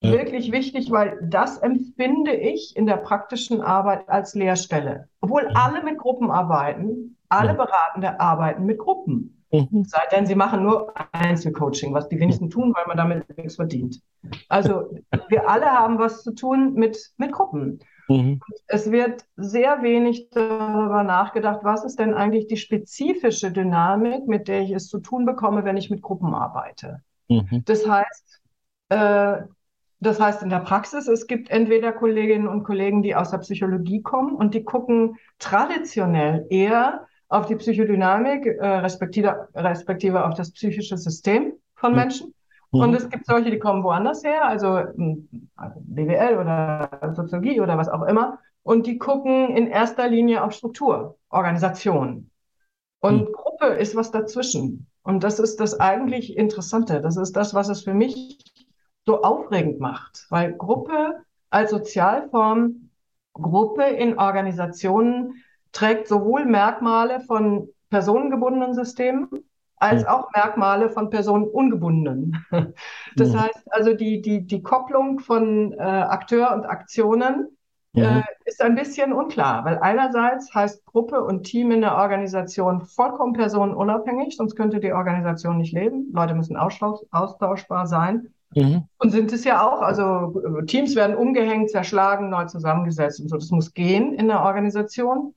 ja. 0.00 0.12
wirklich 0.12 0.52
wichtig, 0.52 0.90
weil 0.90 1.18
das 1.22 1.58
empfinde 1.58 2.34
ich 2.34 2.76
in 2.76 2.86
der 2.86 2.96
praktischen 2.96 3.60
Arbeit 3.60 4.08
als 4.08 4.34
Lehrstelle. 4.34 5.08
Obwohl 5.20 5.44
ja. 5.44 5.50
alle 5.54 5.82
mit 5.84 5.98
Gruppen 5.98 6.30
arbeiten, 6.30 7.16
alle 7.28 7.54
Beratende 7.54 8.18
arbeiten 8.20 8.64
mit 8.64 8.78
Gruppen. 8.78 9.37
Mhm. 9.50 9.84
Sei 9.84 10.02
denn, 10.12 10.26
sie 10.26 10.34
machen 10.34 10.62
nur 10.62 10.92
Einzelcoaching, 11.12 11.94
was 11.94 12.08
die 12.08 12.20
wenigsten 12.20 12.50
tun, 12.50 12.74
weil 12.74 12.84
man 12.86 12.96
damit 12.96 13.36
nichts 13.36 13.56
verdient. 13.56 14.00
Also 14.48 14.90
wir 15.28 15.48
alle 15.48 15.66
haben 15.66 15.98
was 15.98 16.22
zu 16.22 16.34
tun 16.34 16.74
mit, 16.74 17.12
mit 17.16 17.32
Gruppen. 17.32 17.80
Mhm. 18.08 18.40
Es 18.66 18.90
wird 18.90 19.24
sehr 19.36 19.82
wenig 19.82 20.30
darüber 20.30 21.02
nachgedacht, 21.02 21.60
was 21.62 21.84
ist 21.84 21.98
denn 21.98 22.14
eigentlich 22.14 22.46
die 22.46 22.56
spezifische 22.56 23.50
Dynamik, 23.50 24.26
mit 24.26 24.48
der 24.48 24.62
ich 24.62 24.72
es 24.72 24.88
zu 24.88 24.98
tun 24.98 25.24
bekomme, 25.24 25.64
wenn 25.64 25.76
ich 25.76 25.90
mit 25.90 26.02
Gruppen 26.02 26.34
arbeite. 26.34 27.02
Mhm. 27.28 27.62
Das 27.64 27.86
heißt, 27.86 28.40
äh, 28.90 29.42
das 30.00 30.20
heißt 30.20 30.42
in 30.42 30.48
der 30.48 30.60
Praxis, 30.60 31.08
es 31.08 31.26
gibt 31.26 31.50
entweder 31.50 31.92
Kolleginnen 31.92 32.46
und 32.46 32.64
Kollegen, 32.64 33.02
die 33.02 33.16
aus 33.16 33.30
der 33.30 33.38
Psychologie 33.38 34.00
kommen 34.02 34.34
und 34.34 34.54
die 34.54 34.64
gucken 34.64 35.16
traditionell 35.38 36.46
eher 36.50 37.06
auf 37.28 37.46
die 37.46 37.56
Psychodynamik, 37.56 38.46
äh, 38.46 38.66
respektive, 38.66 39.48
respektive 39.54 40.24
auf 40.24 40.34
das 40.34 40.52
psychische 40.52 40.96
System 40.96 41.52
von 41.74 41.94
Menschen. 41.94 42.34
Mhm. 42.72 42.80
Und 42.80 42.94
es 42.94 43.08
gibt 43.08 43.26
solche, 43.26 43.50
die 43.50 43.58
kommen 43.58 43.82
woanders 43.84 44.24
her, 44.24 44.44
also, 44.44 44.78
hm, 44.78 45.28
also 45.56 45.80
BWL 45.80 46.38
oder 46.38 47.14
Soziologie 47.14 47.60
oder 47.60 47.76
was 47.76 47.88
auch 47.88 48.02
immer. 48.02 48.38
Und 48.62 48.86
die 48.86 48.98
gucken 48.98 49.56
in 49.56 49.66
erster 49.66 50.08
Linie 50.08 50.42
auf 50.42 50.52
Struktur, 50.52 51.16
Organisation. 51.30 52.30
Und 53.00 53.28
mhm. 53.28 53.32
Gruppe 53.32 53.66
ist 53.66 53.94
was 53.96 54.10
dazwischen. 54.10 54.86
Und 55.02 55.24
das 55.24 55.38
ist 55.38 55.60
das 55.60 55.78
eigentlich 55.78 56.36
Interessante. 56.36 57.00
Das 57.00 57.16
ist 57.16 57.36
das, 57.36 57.54
was 57.54 57.68
es 57.68 57.84
für 57.84 57.94
mich 57.94 58.38
so 59.06 59.22
aufregend 59.22 59.80
macht, 59.80 60.26
weil 60.28 60.52
Gruppe 60.52 61.22
als 61.48 61.70
Sozialform, 61.70 62.90
Gruppe 63.32 63.84
in 63.84 64.18
Organisationen 64.18 65.42
trägt 65.72 66.08
sowohl 66.08 66.44
Merkmale 66.44 67.20
von 67.20 67.68
personengebundenen 67.90 68.74
Systemen 68.74 69.28
als 69.80 70.06
auch 70.06 70.30
Merkmale 70.34 70.90
von 70.90 71.10
personenungebundenen. 71.10 72.44
Das 73.16 73.32
ja. 73.32 73.42
heißt 73.42 73.72
also, 73.72 73.94
die, 73.94 74.22
die, 74.22 74.46
die 74.46 74.62
Kopplung 74.62 75.18
von 75.18 75.72
äh, 75.72 75.76
Akteur 75.78 76.52
und 76.52 76.64
Aktionen 76.66 77.48
äh, 77.94 78.22
ist 78.44 78.62
ein 78.62 78.74
bisschen 78.74 79.12
unklar, 79.12 79.64
weil 79.64 79.78
einerseits 79.78 80.54
heißt 80.54 80.84
Gruppe 80.86 81.22
und 81.22 81.44
Team 81.44 81.70
in 81.70 81.80
der 81.80 81.96
Organisation 81.96 82.82
vollkommen 82.82 83.32
personenunabhängig, 83.32 84.36
sonst 84.36 84.56
könnte 84.56 84.78
die 84.78 84.92
Organisation 84.92 85.58
nicht 85.58 85.72
leben. 85.72 86.10
Leute 86.12 86.34
müssen 86.34 86.56
austauschbar 86.56 87.86
sein. 87.86 88.28
Mhm. 88.54 88.84
Und 88.98 89.10
sind 89.10 89.32
es 89.32 89.44
ja 89.44 89.66
auch, 89.66 89.82
also 89.82 90.40
äh, 90.60 90.64
Teams 90.66 90.96
werden 90.96 91.16
umgehängt, 91.16 91.70
zerschlagen, 91.70 92.30
neu 92.30 92.46
zusammengesetzt 92.46 93.20
und 93.20 93.28
so. 93.28 93.36
Das 93.36 93.50
muss 93.50 93.74
gehen 93.74 94.14
in 94.14 94.28
der 94.28 94.42
Organisation. 94.42 95.34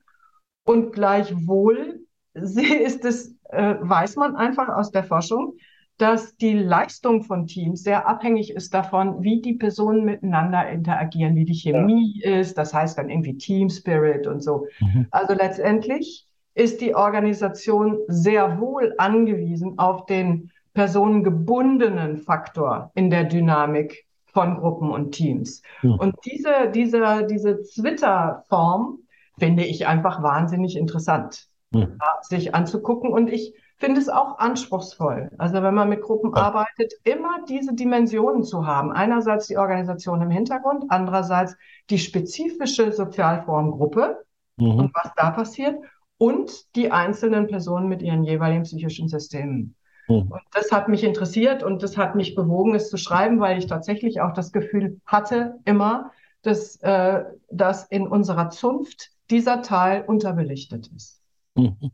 Und 0.64 0.92
gleichwohl 0.92 2.00
ist 2.34 3.04
es, 3.04 3.36
äh, 3.50 3.74
weiß 3.80 4.16
man 4.16 4.36
einfach 4.36 4.68
aus 4.68 4.90
der 4.90 5.04
Forschung, 5.04 5.54
dass 5.98 6.36
die 6.36 6.54
Leistung 6.54 7.22
von 7.22 7.46
Teams 7.46 7.82
sehr 7.82 8.08
abhängig 8.08 8.50
ist 8.50 8.74
davon, 8.74 9.22
wie 9.22 9.40
die 9.40 9.54
Personen 9.54 10.04
miteinander 10.04 10.68
interagieren, 10.68 11.36
wie 11.36 11.44
die 11.44 11.54
Chemie 11.54 12.20
ja. 12.24 12.38
ist. 12.38 12.58
Das 12.58 12.74
heißt 12.74 12.98
dann 12.98 13.10
irgendwie 13.10 13.36
Team 13.36 13.68
Spirit 13.68 14.26
und 14.26 14.42
so. 14.42 14.66
Mhm. 14.80 15.06
Also 15.10 15.34
letztendlich 15.34 16.26
ist 16.54 16.80
die 16.80 16.94
Organisation 16.94 17.98
sehr 18.08 18.60
wohl 18.60 18.94
angewiesen 18.98 19.78
auf 19.78 20.06
den 20.06 20.50
personengebundenen 20.74 22.16
Faktor 22.16 22.90
in 22.94 23.10
der 23.10 23.24
Dynamik 23.24 24.06
von 24.26 24.56
Gruppen 24.56 24.90
und 24.90 25.12
Teams. 25.12 25.62
Mhm. 25.82 25.94
Und 25.94 26.16
diese, 26.24 26.70
diese, 26.74 27.26
diese 27.28 27.62
Twitter-Form 27.62 28.98
finde 29.38 29.64
ich 29.64 29.86
einfach 29.86 30.22
wahnsinnig 30.22 30.76
interessant, 30.76 31.46
mhm. 31.70 31.98
sich 32.22 32.54
anzugucken. 32.54 33.12
Und 33.12 33.28
ich 33.28 33.54
finde 33.78 34.00
es 34.00 34.08
auch 34.08 34.38
anspruchsvoll. 34.38 35.30
Also 35.38 35.62
wenn 35.62 35.74
man 35.74 35.88
mit 35.88 36.02
Gruppen 36.02 36.32
ja. 36.34 36.42
arbeitet, 36.42 36.92
immer 37.04 37.44
diese 37.48 37.74
Dimensionen 37.74 38.44
zu 38.44 38.66
haben. 38.66 38.92
Einerseits 38.92 39.48
die 39.48 39.56
Organisation 39.56 40.22
im 40.22 40.30
Hintergrund, 40.30 40.84
andererseits 40.88 41.56
die 41.90 41.98
spezifische 41.98 42.92
Sozialform 42.92 43.72
Gruppe 43.72 44.24
mhm. 44.56 44.78
und 44.78 44.94
was 44.94 45.10
da 45.16 45.30
passiert 45.30 45.76
und 46.18 46.76
die 46.76 46.92
einzelnen 46.92 47.48
Personen 47.48 47.88
mit 47.88 48.02
ihren 48.02 48.22
jeweiligen 48.22 48.62
psychischen 48.62 49.08
Systemen. 49.08 49.74
Mhm. 50.06 50.30
Und 50.30 50.42
das 50.52 50.70
hat 50.70 50.88
mich 50.88 51.02
interessiert 51.02 51.64
und 51.64 51.82
das 51.82 51.96
hat 51.96 52.14
mich 52.14 52.36
bewogen, 52.36 52.76
es 52.76 52.88
zu 52.88 52.96
schreiben, 52.96 53.40
weil 53.40 53.58
ich 53.58 53.66
tatsächlich 53.66 54.20
auch 54.20 54.32
das 54.32 54.52
Gefühl 54.52 55.00
hatte, 55.06 55.56
immer, 55.64 56.12
dass, 56.42 56.76
äh, 56.82 57.24
dass 57.50 57.86
in 57.86 58.06
unserer 58.06 58.50
Zunft 58.50 59.10
dieser 59.32 59.62
Teil 59.62 60.04
unterbelichtet 60.06 60.88
ist. 60.94 61.20
Mhm. 61.54 61.90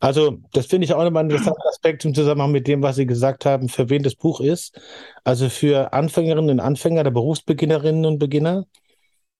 Also, 0.00 0.38
das 0.52 0.66
finde 0.66 0.84
ich 0.84 0.92
auch 0.92 1.02
nochmal 1.02 1.24
ein 1.24 1.30
interessanter 1.30 1.66
Aspekt 1.66 2.04
im 2.04 2.14
Zusammenhang 2.14 2.52
mit 2.52 2.68
dem, 2.68 2.82
was 2.82 2.96
Sie 2.96 3.06
gesagt 3.06 3.46
haben, 3.46 3.70
für 3.70 3.88
wen 3.88 4.02
das 4.02 4.14
Buch 4.14 4.40
ist. 4.40 4.78
Also 5.24 5.48
für 5.48 5.94
Anfängerinnen 5.94 6.50
und 6.50 6.60
Anfänger, 6.60 7.04
der 7.04 7.10
Berufsbeginnerinnen 7.10 8.04
und 8.04 8.18
Beginner. 8.18 8.66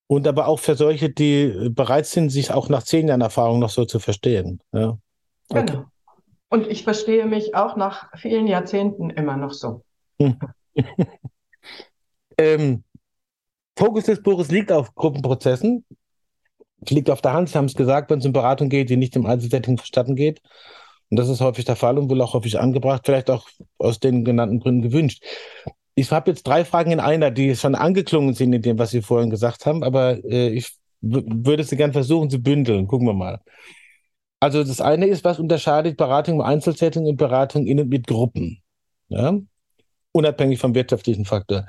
Und 0.07 0.27
aber 0.27 0.49
auch 0.49 0.59
für 0.59 0.75
solche, 0.75 1.11
die 1.11 1.69
bereit 1.71 2.07
sind, 2.07 2.31
sich 2.31 2.51
auch 2.51 2.71
nach 2.71 2.83
zehn 2.83 3.09
Jahren 3.09 3.21
Erfahrung 3.21 3.59
noch 3.59 3.69
so 3.69 3.85
zu 3.85 3.99
verstehen. 3.99 4.61
Ja. 4.73 4.97
Okay. 5.51 5.67
Genau. 5.67 5.85
Und 6.49 6.67
ich 6.67 6.83
verstehe 6.83 7.27
mich 7.27 7.55
auch 7.55 7.77
nach 7.77 8.09
vielen 8.17 8.47
Jahrzehnten 8.47 9.11
immer 9.11 9.37
noch 9.37 9.53
so. 9.53 9.83
ähm, 12.39 12.85
Fokus 13.77 14.05
des 14.05 14.23
Buches 14.23 14.51
liegt 14.51 14.73
auf 14.73 14.95
Gruppenprozessen. 14.95 15.85
Es 16.85 16.91
liegt 16.91 17.11
auf 17.11 17.21
der 17.21 17.33
Hand, 17.33 17.49
Sie 17.49 17.59
haben 17.59 17.65
es 17.65 17.75
gesagt, 17.75 18.11
wenn 18.11 18.21
es 18.21 18.27
um 18.27 18.33
Beratung 18.33 18.69
geht, 18.69 18.91
die 18.91 18.97
nicht 18.97 19.17
im 19.17 19.27
Einzelsetting 19.27 19.77
verstatten 19.79 20.17
geht. 20.17 20.41
Und 21.11 21.19
das 21.19 21.29
ist 21.29 21.41
häufig 21.41 21.65
der 21.65 21.77
Fall 21.77 21.99
und 21.99 22.11
wohl 22.11 22.21
auch 22.21 22.35
häufig 22.35 22.61
angebracht, 22.61 23.03
vielleicht 23.05 23.31
auch 23.31 23.49
aus 23.79 23.99
den 23.99 24.25
genannten 24.25 24.61
Gründen 24.61 24.83
gewünscht. 24.83 25.25
Ich 25.95 26.11
habe 26.13 26.31
jetzt 26.31 26.47
drei 26.47 26.65
Fragen 26.65 26.93
in 26.93 27.01
einer, 27.01 27.31
die 27.31 27.57
schon 27.57 27.75
angeklungen 27.75 28.35
sind 28.35 28.53
in 28.53 28.63
dem, 28.63 28.79
was 28.79 28.91
Sie 28.91 29.03
vorhin 29.03 29.31
gesagt 29.31 29.67
haben, 29.67 29.83
aber 29.83 30.23
äh, 30.25 30.51
ich 30.51 30.79
würde 31.01 31.65
sie 31.65 31.77
gerne 31.77 31.93
versuchen 31.93 32.31
zu 32.31 32.41
bündeln. 32.41 32.87
Gucken 32.87 33.07
wir 33.07 33.15
mal. 33.15 33.41
Also 34.41 34.63
das 34.63 34.81
eine 34.81 35.07
ist, 35.07 35.25
was 35.25 35.39
unterscheidet 35.39 35.97
Beratung 35.97 36.37
im 36.37 36.41
Einzelsetting 36.43 37.07
und 37.07 37.17
Beratung 37.17 37.67
in 37.67 37.81
und 37.81 37.89
mit 37.89 38.07
Gruppen? 38.07 38.63
Ja? 39.09 39.39
Unabhängig 40.13 40.59
vom 40.59 40.75
wirtschaftlichen 40.75 41.25
Faktor. 41.25 41.67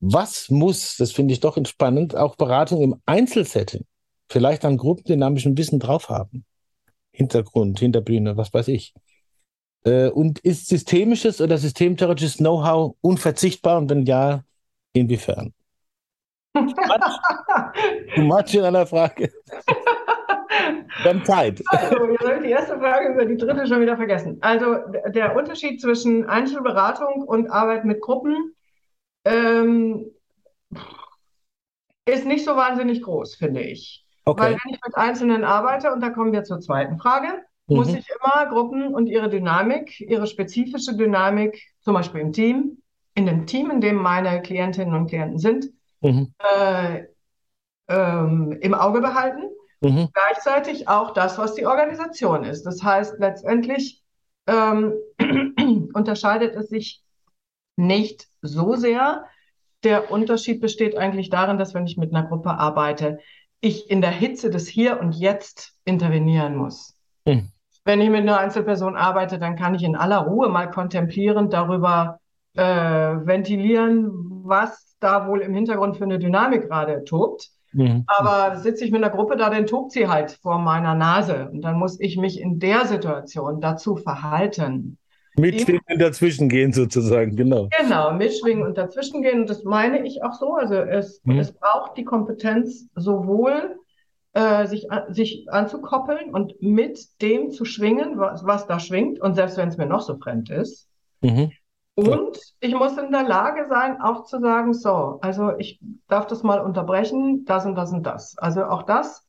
Was 0.00 0.48
muss, 0.48 0.96
das 0.96 1.12
finde 1.12 1.34
ich 1.34 1.40
doch 1.40 1.56
entspannend, 1.56 2.16
auch 2.16 2.36
Beratung 2.36 2.82
im 2.82 2.96
Einzelsetting 3.04 3.84
vielleicht 4.28 4.64
an 4.64 4.76
gruppendynamischen 4.76 5.56
Wissen 5.56 5.78
drauf 5.80 6.08
haben? 6.08 6.44
Hintergrund, 7.10 7.78
Hinterbühne, 7.80 8.36
was 8.36 8.52
weiß 8.52 8.68
ich. 8.68 8.94
Äh, 9.84 10.08
und 10.08 10.38
ist 10.40 10.68
systemisches 10.68 11.40
oder 11.40 11.58
systemtheoretisches 11.58 12.36
Know-how 12.38 12.96
unverzichtbar 13.00 13.78
und 13.78 13.90
wenn 13.90 14.04
ja, 14.04 14.44
inwiefern? 14.92 15.52
Du 18.14 18.22
machst 18.22 18.54
in 18.54 18.64
einer 18.64 18.86
Frage. 18.86 19.30
Dann 21.04 21.24
Zeit. 21.24 21.62
Also, 21.70 22.06
jetzt 22.06 22.24
habe 22.24 22.36
ich 22.36 22.42
die 22.42 22.50
erste 22.50 22.78
Frage 22.78 23.12
über 23.12 23.24
die 23.24 23.36
dritte 23.36 23.66
schon 23.66 23.80
wieder 23.80 23.96
vergessen. 23.96 24.38
Also, 24.40 24.78
der 25.08 25.36
Unterschied 25.36 25.80
zwischen 25.80 26.24
Einzelberatung 26.26 27.22
und 27.22 27.50
Arbeit 27.50 27.84
mit 27.84 28.00
Gruppen 28.00 28.54
ähm, 29.24 30.06
ist 32.06 32.26
nicht 32.26 32.44
so 32.44 32.56
wahnsinnig 32.56 33.02
groß, 33.02 33.36
finde 33.36 33.60
ich. 33.60 34.04
Okay. 34.28 34.42
Weil 34.42 34.52
wenn 34.52 34.74
ich 34.74 34.80
mit 34.84 34.94
Einzelnen 34.94 35.42
arbeite, 35.42 35.90
und 35.90 36.00
da 36.00 36.10
kommen 36.10 36.32
wir 36.32 36.44
zur 36.44 36.60
zweiten 36.60 36.98
Frage, 36.98 37.28
mhm. 37.66 37.76
muss 37.76 37.88
ich 37.88 38.06
immer 38.10 38.46
Gruppen 38.46 38.94
und 38.94 39.06
ihre 39.06 39.30
Dynamik, 39.30 40.00
ihre 40.00 40.26
spezifische 40.26 40.94
Dynamik, 40.94 41.62
zum 41.80 41.94
Beispiel 41.94 42.20
im 42.20 42.32
Team, 42.32 42.82
in 43.14 43.24
dem 43.24 43.46
Team, 43.46 43.70
in 43.70 43.80
dem 43.80 43.96
meine 43.96 44.42
Klientinnen 44.42 44.94
und 44.94 45.06
Klienten 45.06 45.38
sind, 45.38 45.70
mhm. 46.02 46.34
äh, 46.38 47.04
ähm, 47.88 48.58
im 48.60 48.74
Auge 48.74 49.00
behalten. 49.00 49.44
Mhm. 49.80 50.08
Gleichzeitig 50.12 50.88
auch 50.88 51.12
das, 51.14 51.38
was 51.38 51.54
die 51.54 51.64
Organisation 51.64 52.44
ist. 52.44 52.64
Das 52.64 52.82
heißt, 52.82 53.18
letztendlich 53.18 54.02
ähm, 54.46 54.92
unterscheidet 55.94 56.54
es 56.54 56.68
sich 56.68 57.02
nicht 57.76 58.28
so 58.42 58.74
sehr. 58.74 59.24
Der 59.84 60.10
Unterschied 60.10 60.60
besteht 60.60 60.98
eigentlich 60.98 61.30
darin, 61.30 61.56
dass 61.56 61.72
wenn 61.72 61.86
ich 61.86 61.96
mit 61.96 62.14
einer 62.14 62.28
Gruppe 62.28 62.50
arbeite, 62.50 63.20
ich 63.60 63.90
in 63.90 64.00
der 64.00 64.10
Hitze 64.10 64.50
des 64.50 64.68
Hier 64.68 65.00
und 65.00 65.12
Jetzt 65.12 65.74
intervenieren 65.84 66.56
muss. 66.56 66.94
Mhm. 67.24 67.50
Wenn 67.84 68.00
ich 68.00 68.10
mit 68.10 68.20
einer 68.20 68.38
Einzelperson 68.38 68.96
arbeite, 68.96 69.38
dann 69.38 69.56
kann 69.56 69.74
ich 69.74 69.82
in 69.82 69.96
aller 69.96 70.18
Ruhe 70.18 70.48
mal 70.48 70.70
kontemplierend 70.70 71.52
darüber 71.52 72.20
äh, 72.54 72.62
ventilieren, 72.62 74.10
was 74.44 74.96
da 75.00 75.26
wohl 75.26 75.40
im 75.40 75.54
Hintergrund 75.54 75.96
für 75.96 76.04
eine 76.04 76.18
Dynamik 76.18 76.68
gerade 76.68 77.04
tobt. 77.04 77.50
Mhm. 77.72 78.04
Aber 78.06 78.56
sitze 78.56 78.84
ich 78.84 78.90
mit 78.90 79.02
einer 79.02 79.14
Gruppe 79.14 79.36
da, 79.36 79.50
dann 79.50 79.66
tobt 79.66 79.92
sie 79.92 80.08
halt 80.08 80.32
vor 80.42 80.58
meiner 80.58 80.94
Nase. 80.94 81.48
Und 81.50 81.62
dann 81.62 81.78
muss 81.78 82.00
ich 82.00 82.16
mich 82.16 82.40
in 82.40 82.58
der 82.58 82.86
Situation 82.86 83.60
dazu 83.60 83.96
verhalten. 83.96 84.98
Mitschwingen 85.38 85.82
und 85.88 86.00
dazwischen 86.00 86.48
gehen 86.48 86.72
sozusagen, 86.72 87.36
genau. 87.36 87.68
Genau, 87.80 88.12
mitschwingen 88.12 88.64
und 88.64 88.76
dazwischen 88.76 89.22
gehen. 89.22 89.40
Und 89.40 89.50
das 89.50 89.64
meine 89.64 90.06
ich 90.06 90.22
auch 90.22 90.34
so. 90.34 90.54
Also 90.54 90.74
es, 90.74 91.20
mhm. 91.24 91.38
es 91.38 91.52
braucht 91.52 91.96
die 91.96 92.04
Kompetenz 92.04 92.88
sowohl 92.94 93.78
äh, 94.34 94.66
sich, 94.66 94.86
sich 95.08 95.46
anzukoppeln 95.48 96.34
und 96.34 96.60
mit 96.60 97.20
dem 97.22 97.50
zu 97.50 97.64
schwingen, 97.64 98.18
was, 98.18 98.44
was 98.44 98.66
da 98.66 98.78
schwingt. 98.78 99.20
Und 99.20 99.34
selbst 99.34 99.56
wenn 99.56 99.68
es 99.68 99.76
mir 99.76 99.86
noch 99.86 100.02
so 100.02 100.16
fremd 100.18 100.50
ist. 100.50 100.88
Mhm. 101.22 101.52
Und 101.94 102.38
ich 102.60 102.74
muss 102.76 102.96
in 102.96 103.10
der 103.10 103.24
Lage 103.24 103.66
sein, 103.68 104.00
auch 104.00 104.24
zu 104.24 104.38
sagen, 104.38 104.72
so, 104.72 105.18
also 105.20 105.56
ich 105.58 105.80
darf 106.06 106.28
das 106.28 106.44
mal 106.44 106.60
unterbrechen, 106.60 107.44
das 107.44 107.66
und 107.66 107.74
das 107.74 107.92
und 107.92 108.04
das. 108.04 108.38
Also 108.38 108.64
auch 108.66 108.84
das 108.84 109.26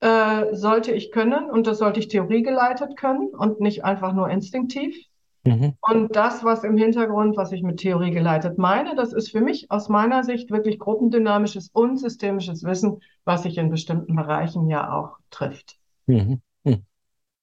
äh, 0.00 0.54
sollte 0.54 0.92
ich 0.92 1.12
können 1.12 1.48
und 1.48 1.66
das 1.66 1.78
sollte 1.78 2.00
ich 2.00 2.08
theoriegeleitet 2.08 2.98
können 2.98 3.28
und 3.28 3.60
nicht 3.60 3.86
einfach 3.86 4.12
nur 4.12 4.28
instinktiv. 4.28 4.94
Mhm. 5.44 5.74
Und 5.80 6.16
das, 6.16 6.42
was 6.42 6.64
im 6.64 6.76
Hintergrund, 6.76 7.36
was 7.36 7.52
ich 7.52 7.62
mit 7.62 7.78
Theorie 7.78 8.10
geleitet 8.10 8.56
meine, 8.56 8.96
das 8.96 9.12
ist 9.12 9.30
für 9.30 9.40
mich 9.40 9.70
aus 9.70 9.88
meiner 9.88 10.24
Sicht 10.24 10.50
wirklich 10.50 10.78
gruppendynamisches 10.78 11.70
und 11.72 11.98
systemisches 11.98 12.64
Wissen, 12.64 13.00
was 13.24 13.42
sich 13.42 13.58
in 13.58 13.70
bestimmten 13.70 14.16
Bereichen 14.16 14.68
ja 14.68 14.92
auch 14.92 15.18
trifft. 15.30 15.76
Mhm. 16.06 16.40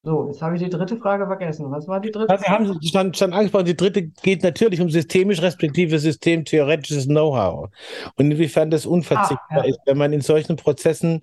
So, 0.04 0.26
jetzt 0.26 0.42
habe 0.42 0.56
ich 0.56 0.62
die 0.62 0.68
dritte 0.68 0.96
Frage 0.96 1.26
vergessen. 1.26 1.70
Was 1.70 1.86
war 1.86 2.00
die 2.00 2.10
dritte? 2.10 2.28
Also, 2.28 2.44
haben 2.46 2.66
Sie 2.66 2.88
schon, 2.88 3.14
schon 3.14 3.32
angesprochen, 3.32 3.66
die 3.66 3.76
dritte 3.76 4.02
geht 4.02 4.42
natürlich 4.42 4.80
um 4.80 4.90
systemisch 4.90 5.40
respektive 5.40 5.96
systemtheoretisches 6.00 7.06
Know-how. 7.06 7.70
Und 8.16 8.32
inwiefern 8.32 8.70
das 8.70 8.84
unverzichtbar 8.84 9.60
ah, 9.60 9.64
ja. 9.64 9.70
ist, 9.70 9.78
wenn 9.86 9.96
man 9.96 10.12
in 10.12 10.20
solchen 10.20 10.56
Prozessen 10.56 11.22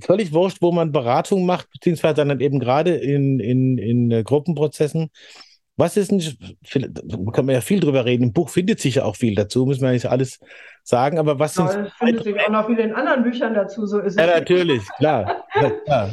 völlig 0.00 0.34
wurscht, 0.34 0.58
wo 0.60 0.70
man 0.70 0.92
Beratung 0.92 1.46
macht, 1.46 1.70
beziehungsweise 1.70 2.16
dann 2.16 2.40
eben 2.40 2.58
gerade 2.60 2.94
in, 2.94 3.40
in, 3.40 3.78
in 3.78 4.10
äh, 4.10 4.22
Gruppenprozessen. 4.22 5.10
Was 5.78 5.96
ist 5.96 6.10
denn, 6.10 6.18
da 6.18 7.30
kann 7.30 7.46
man 7.46 7.54
ja 7.54 7.60
viel 7.60 7.78
drüber 7.78 8.04
reden, 8.04 8.24
im 8.24 8.32
Buch 8.32 8.50
findet 8.50 8.80
sich 8.80 8.96
ja 8.96 9.04
auch 9.04 9.14
viel 9.14 9.36
dazu, 9.36 9.64
muss 9.64 9.80
man 9.80 9.92
nicht 9.92 10.06
alles 10.06 10.40
sagen, 10.82 11.20
aber 11.20 11.38
was 11.38 11.54
ja, 11.54 11.68
sind. 11.68 11.86
Es 11.86 11.92
findet 11.94 12.24
sich 12.24 12.40
auch 12.40 12.50
noch 12.50 12.66
viel 12.66 12.80
in 12.80 12.92
anderen 12.92 13.22
Büchern 13.22 13.54
dazu, 13.54 13.86
so 13.86 14.00
ist 14.00 14.16
es. 14.16 14.20
Ja, 14.20 14.26
natürlich, 14.26 14.82
klar. 14.98 15.44
ja, 15.54 15.70
klar. 15.70 16.10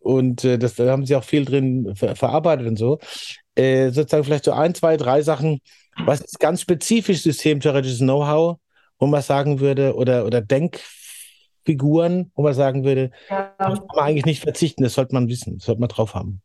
Und 0.00 0.44
äh, 0.44 0.58
das, 0.58 0.74
da 0.74 0.90
haben 0.90 1.06
sie 1.06 1.16
auch 1.16 1.24
viel 1.24 1.46
drin 1.46 1.94
ver 1.96 2.16
verarbeitet 2.16 2.66
und 2.66 2.76
so. 2.76 2.98
Äh, 3.54 3.90
sozusagen 3.90 4.24
vielleicht 4.24 4.44
so 4.44 4.52
ein, 4.52 4.74
zwei, 4.74 4.98
drei 4.98 5.22
Sachen, 5.22 5.60
was 6.04 6.20
ist 6.20 6.38
ganz 6.38 6.60
spezifisch 6.60 7.22
systemtheoretisches 7.22 8.00
Know-how, 8.00 8.58
wo 8.98 9.06
man 9.06 9.22
sagen 9.22 9.60
würde, 9.60 9.94
oder, 9.94 10.26
oder 10.26 10.42
Denkfiguren, 10.42 12.30
wo 12.34 12.42
man 12.42 12.52
sagen 12.52 12.84
würde, 12.84 13.10
ja. 13.30 13.54
kann 13.58 13.80
man 13.94 14.04
eigentlich 14.04 14.26
nicht 14.26 14.42
verzichten, 14.42 14.82
das 14.82 14.92
sollte 14.92 15.14
man 15.14 15.28
wissen, 15.28 15.56
das 15.56 15.64
sollte 15.64 15.80
man 15.80 15.88
drauf 15.88 16.14
haben. 16.14 16.41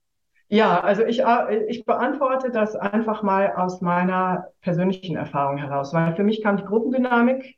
Ja, 0.50 0.80
also 0.80 1.04
ich, 1.04 1.24
äh, 1.24 1.66
ich 1.68 1.86
beantworte 1.86 2.52
das 2.52 2.76
einfach 2.76 3.22
mal 3.24 3.54
aus 3.56 3.82
meiner 3.82 4.48
persönlichen 4.62 5.16
Erfahrung 5.16 5.58
heraus, 5.58 5.94
weil 5.94 6.16
für 6.16 6.24
mich 6.24 6.42
kam 6.42 6.58
die 6.58 6.64
Gruppendynamik 6.64 7.58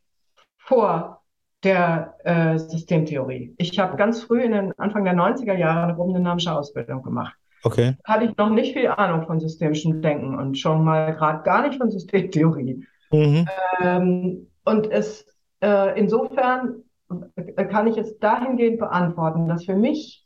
vor 0.57 1.21
der 1.63 2.15
äh, 2.23 2.57
Systemtheorie. 2.57 3.53
Ich 3.57 3.77
habe 3.77 3.97
ganz 3.97 4.23
früh 4.23 4.41
in 4.41 4.53
den 4.53 4.79
Anfang 4.79 5.03
der 5.03 5.13
90er 5.13 5.55
Jahre 5.55 5.83
eine 5.83 5.95
gruppendynamische 5.95 6.53
Ausbildung 6.53 7.03
gemacht. 7.03 7.35
Okay. 7.63 7.95
Hatte 8.05 8.25
ich 8.25 8.37
noch 8.37 8.49
nicht 8.49 8.73
viel 8.73 8.87
Ahnung 8.87 9.25
von 9.25 9.39
systemischem 9.39 10.01
Denken 10.01 10.37
und 10.39 10.57
schon 10.57 10.83
mal 10.83 11.13
gerade 11.13 11.43
gar 11.43 11.67
nicht 11.67 11.77
von 11.77 11.91
Systemtheorie. 11.91 12.85
Mhm. 13.11 13.47
Ähm, 13.81 14.47
und 14.63 14.89
es 14.89 15.25
äh, 15.61 15.99
insofern 15.99 16.83
kann 17.69 17.87
ich 17.87 17.97
es 17.97 18.17
dahingehend 18.19 18.79
beantworten, 18.79 19.47
dass 19.47 19.65
für 19.65 19.75
mich 19.75 20.25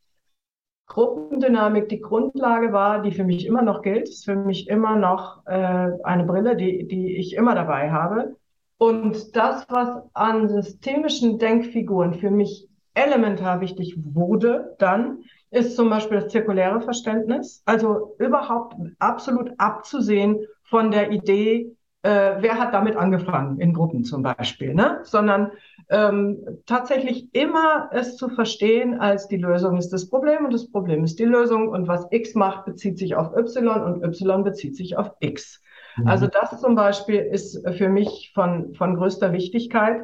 Gruppendynamik 0.93 1.89
die 1.89 2.01
Grundlage 2.01 2.71
war, 2.71 3.01
die 3.01 3.11
für 3.11 3.23
mich 3.23 3.47
immer 3.47 3.63
noch 3.63 3.81
gilt, 3.81 4.07
ist 4.07 4.25
für 4.25 4.35
mich 4.35 4.67
immer 4.69 4.95
noch 4.95 5.43
äh, 5.47 5.89
eine 6.03 6.23
Brille, 6.23 6.55
die, 6.55 6.87
die 6.87 7.17
ich 7.17 7.33
immer 7.35 7.55
dabei 7.55 7.91
habe. 7.91 8.35
Und 8.77 9.35
das, 9.35 9.65
was 9.69 10.03
an 10.13 10.49
systemischen 10.49 11.39
Denkfiguren 11.39 12.13
für 12.13 12.29
mich 12.29 12.69
elementar 12.93 13.59
wichtig 13.59 13.95
wurde, 13.97 14.75
dann 14.77 15.23
ist 15.49 15.75
zum 15.75 15.89
Beispiel 15.89 16.19
das 16.19 16.31
zirkuläre 16.31 16.79
Verständnis. 16.81 17.63
Also 17.65 18.15
überhaupt 18.19 18.75
absolut 18.99 19.51
abzusehen 19.57 20.45
von 20.63 20.91
der 20.91 21.11
Idee, 21.11 21.75
äh, 22.03 22.35
wer 22.37 22.59
hat 22.59 22.73
damit 22.75 22.97
angefangen, 22.97 23.59
in 23.59 23.73
Gruppen 23.73 24.03
zum 24.03 24.21
Beispiel, 24.21 24.75
ne? 24.75 24.99
sondern 25.03 25.53
ähm, 25.89 26.59
tatsächlich 26.65 27.33
immer 27.33 27.89
es 27.91 28.17
zu 28.17 28.29
verstehen, 28.29 28.99
als 28.99 29.27
die 29.27 29.37
Lösung 29.37 29.77
ist 29.77 29.89
das 29.89 30.09
Problem 30.09 30.45
und 30.45 30.53
das 30.53 30.69
Problem 30.69 31.03
ist 31.03 31.19
die 31.19 31.25
Lösung 31.25 31.69
und 31.69 31.87
was 31.87 32.07
X 32.11 32.35
macht, 32.35 32.65
bezieht 32.65 32.97
sich 32.97 33.15
auf 33.15 33.35
Y 33.35 33.67
und 33.83 34.03
Y 34.03 34.43
bezieht 34.43 34.75
sich 34.75 34.97
auf 34.97 35.11
X. 35.19 35.61
Mhm. 35.97 36.07
Also 36.07 36.27
das 36.27 36.59
zum 36.61 36.75
Beispiel 36.75 37.19
ist 37.19 37.67
für 37.77 37.89
mich 37.89 38.31
von, 38.33 38.73
von 38.75 38.95
größter 38.95 39.31
Wichtigkeit. 39.33 40.01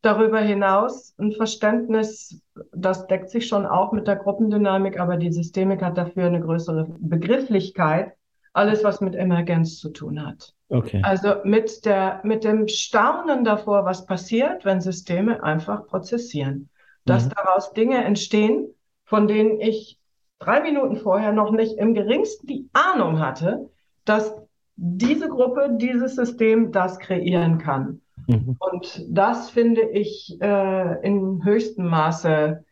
Darüber 0.00 0.38
hinaus 0.38 1.14
ein 1.18 1.32
Verständnis, 1.32 2.40
das 2.72 3.08
deckt 3.08 3.30
sich 3.30 3.48
schon 3.48 3.66
auch 3.66 3.92
mit 3.92 4.06
der 4.06 4.14
Gruppendynamik, 4.14 5.00
aber 5.00 5.16
die 5.16 5.32
Systemik 5.32 5.82
hat 5.82 5.98
dafür 5.98 6.26
eine 6.26 6.40
größere 6.40 6.86
Begrifflichkeit, 7.00 8.12
alles 8.58 8.82
was 8.82 9.00
mit 9.00 9.14
Emergenz 9.14 9.78
zu 9.78 9.90
tun 9.90 10.26
hat. 10.26 10.52
Okay. 10.68 11.00
Also 11.02 11.36
mit 11.44 11.86
der, 11.86 12.20
mit 12.24 12.44
dem 12.44 12.68
Staunen 12.68 13.44
davor, 13.44 13.84
was 13.84 14.04
passiert, 14.04 14.64
wenn 14.64 14.80
Systeme 14.80 15.42
einfach 15.42 15.86
prozessieren. 15.86 16.68
Dass 17.04 17.26
mhm. 17.26 17.32
daraus 17.36 17.72
Dinge 17.72 18.04
entstehen, 18.04 18.68
von 19.04 19.28
denen 19.28 19.60
ich 19.60 19.98
drei 20.40 20.60
Minuten 20.60 20.96
vorher 20.96 21.32
noch 21.32 21.52
nicht 21.52 21.78
im 21.78 21.94
geringsten 21.94 22.46
die 22.46 22.68
Ahnung 22.72 23.20
hatte, 23.20 23.70
dass 24.04 24.34
diese 24.76 25.28
Gruppe, 25.28 25.76
dieses 25.80 26.16
System 26.16 26.70
das 26.72 26.98
kreieren 26.98 27.58
kann. 27.58 28.02
Mhm. 28.26 28.56
Und 28.58 29.06
das 29.08 29.50
finde 29.50 29.82
ich 29.82 30.36
äh, 30.40 31.06
in 31.06 31.44
höchstem 31.44 31.86
Maße 31.86 32.64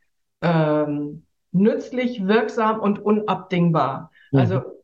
ähm, 0.42 1.25
nützlich, 1.53 2.27
wirksam 2.27 2.81
und 2.81 2.99
unabdingbar. 2.99 4.11
Mhm. 4.33 4.38
Also 4.38 4.76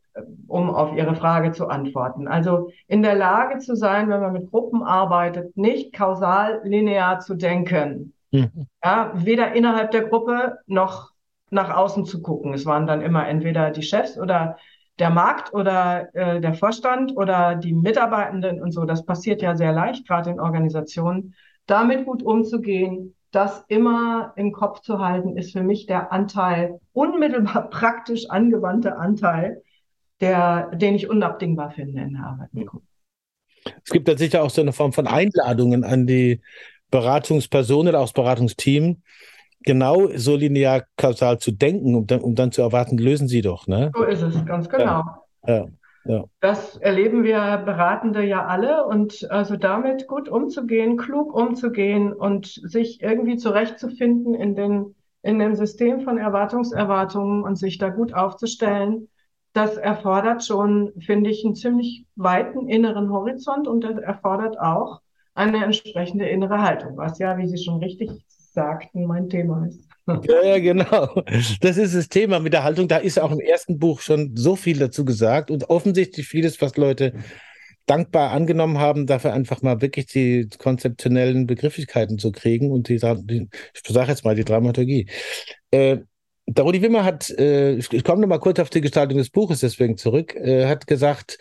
um 0.47 0.69
auf 0.69 0.95
Ihre 0.95 1.15
Frage 1.15 1.51
zu 1.51 1.67
antworten. 1.67 2.27
Also 2.27 2.69
in 2.87 3.01
der 3.01 3.15
Lage 3.15 3.59
zu 3.59 3.75
sein, 3.75 4.09
wenn 4.09 4.21
man 4.21 4.33
mit 4.33 4.51
Gruppen 4.51 4.83
arbeitet, 4.83 5.55
nicht 5.57 5.93
kausal 5.93 6.61
linear 6.63 7.19
zu 7.19 7.35
denken. 7.35 8.13
Mhm. 8.31 8.67
Ja, 8.83 9.11
weder 9.15 9.53
innerhalb 9.53 9.91
der 9.91 10.03
Gruppe 10.03 10.59
noch 10.67 11.11
nach 11.49 11.75
außen 11.75 12.05
zu 12.05 12.21
gucken. 12.21 12.53
Es 12.53 12.65
waren 12.65 12.87
dann 12.87 13.01
immer 13.01 13.27
entweder 13.27 13.71
die 13.71 13.83
Chefs 13.83 14.17
oder 14.19 14.57
der 14.99 15.09
Markt 15.09 15.53
oder 15.53 16.13
äh, 16.13 16.39
der 16.39 16.53
Vorstand 16.53 17.15
oder 17.15 17.55
die 17.55 17.73
Mitarbeitenden 17.73 18.61
und 18.61 18.71
so. 18.71 18.85
Das 18.85 19.05
passiert 19.05 19.41
ja 19.41 19.55
sehr 19.55 19.71
leicht, 19.71 20.07
gerade 20.07 20.29
in 20.29 20.39
Organisationen. 20.39 21.33
Damit 21.65 22.05
gut 22.05 22.23
umzugehen, 22.23 23.15
das 23.31 23.65
immer 23.67 24.33
im 24.35 24.51
Kopf 24.51 24.81
zu 24.81 24.99
halten, 24.99 25.37
ist 25.37 25.53
für 25.53 25.63
mich 25.63 25.87
der 25.87 26.11
Anteil, 26.11 26.79
unmittelbar 26.93 27.69
praktisch 27.69 28.29
angewandte 28.29 28.97
Anteil, 28.97 29.63
der, 30.23 30.71
den 30.73 30.95
ich 30.95 31.09
unabdingbar 31.09 31.71
finde 31.71 32.01
in 32.01 32.13
der 32.13 32.23
Arbeit. 32.23 32.49
Es 33.83 33.91
gibt 33.91 34.07
da 34.07 34.17
sicher 34.17 34.43
auch 34.43 34.49
so 34.49 34.61
eine 34.61 34.71
Form 34.71 34.93
von 34.93 35.05
Einladungen 35.05 35.83
an 35.83 36.07
die 36.07 36.41
Beratungsperson 36.91 37.89
oder 37.89 37.99
auch 37.99 38.05
das 38.05 38.13
Beratungsteam, 38.13 39.01
genau 39.63 40.07
so 40.15 40.35
linear 40.35 40.83
kausal 40.95 41.39
zu 41.39 41.51
denken, 41.51 41.95
um 41.95 42.07
dann, 42.07 42.21
um 42.21 42.35
dann 42.35 42.51
zu 42.51 42.61
erwarten, 42.61 42.97
lösen 42.97 43.27
Sie 43.27 43.41
doch. 43.41 43.67
Ne? 43.67 43.91
So 43.95 44.03
ist 44.03 44.21
es, 44.21 44.45
ganz 44.45 44.69
genau. 44.69 45.03
Ja, 45.45 45.55
ja, 45.55 45.65
ja. 46.05 46.23
Das 46.39 46.77
erleben 46.77 47.23
wir 47.23 47.57
Beratende 47.65 48.23
ja 48.23 48.45
alle 48.45 48.85
und 48.85 49.29
also 49.29 49.57
damit 49.57 50.07
gut 50.07 50.29
umzugehen, 50.29 50.97
klug 50.97 51.33
umzugehen 51.33 52.13
und 52.13 52.45
sich 52.45 53.01
irgendwie 53.01 53.37
zurechtzufinden 53.37 54.33
in 54.35 54.55
den 54.55 54.95
in 55.25 55.39
dem 55.39 55.55
System 55.55 56.01
von 56.01 56.17
Erwartungserwartungen 56.17 57.43
und 57.43 57.55
sich 57.55 57.77
da 57.77 57.87
gut 57.87 58.13
aufzustellen, 58.13 59.07
das 59.53 59.77
erfordert 59.77 60.43
schon, 60.43 60.91
finde 60.99 61.29
ich, 61.29 61.45
einen 61.45 61.55
ziemlich 61.55 62.05
weiten 62.15 62.67
inneren 62.67 63.11
Horizont 63.11 63.67
und 63.67 63.81
das 63.81 63.97
erfordert 63.97 64.59
auch 64.59 65.01
eine 65.35 65.63
entsprechende 65.63 66.27
innere 66.27 66.61
Haltung, 66.61 66.97
was 66.97 67.19
ja, 67.19 67.37
wie 67.37 67.47
Sie 67.47 67.63
schon 67.63 67.79
richtig 67.79 68.11
sagten, 68.27 69.05
mein 69.05 69.29
Thema 69.29 69.65
ist. 69.67 69.87
Ja, 70.27 70.43
ja, 70.43 70.59
genau. 70.59 71.23
Das 71.61 71.77
ist 71.77 71.95
das 71.95 72.09
Thema 72.09 72.41
mit 72.41 72.51
der 72.51 72.65
Haltung. 72.65 72.89
Da 72.89 72.97
ist 72.97 73.17
auch 73.17 73.31
im 73.31 73.39
ersten 73.39 73.79
Buch 73.79 74.01
schon 74.01 74.35
so 74.35 74.57
viel 74.57 74.77
dazu 74.77 75.05
gesagt 75.05 75.49
und 75.49 75.69
offensichtlich 75.69 76.27
vieles, 76.27 76.61
was 76.61 76.75
Leute 76.75 77.13
dankbar 77.85 78.31
angenommen 78.31 78.79
haben, 78.79 79.07
dafür 79.07 79.31
einfach 79.31 79.61
mal 79.61 79.81
wirklich 79.81 80.07
die 80.07 80.49
konzeptionellen 80.57 81.47
Begrifflichkeiten 81.47 82.17
zu 82.19 82.33
kriegen 82.33 82.69
und 82.69 82.89
die, 82.89 82.95
ich 82.95 83.01
sage 83.01 84.09
jetzt 84.09 84.25
mal 84.25 84.35
die 84.35 84.43
Dramaturgie. 84.43 85.07
Äh, 85.71 85.99
der 86.45 86.63
Rudi 86.63 86.81
Wimmer 86.81 87.03
hat, 87.03 87.29
äh, 87.31 87.75
ich 87.75 88.03
komme 88.03 88.21
nochmal 88.21 88.39
kurz 88.39 88.59
auf 88.59 88.69
die 88.69 88.81
Gestaltung 88.81 89.17
des 89.17 89.29
Buches 89.29 89.61
deswegen 89.61 89.97
zurück, 89.97 90.35
äh, 90.35 90.67
hat 90.67 90.87
gesagt, 90.87 91.37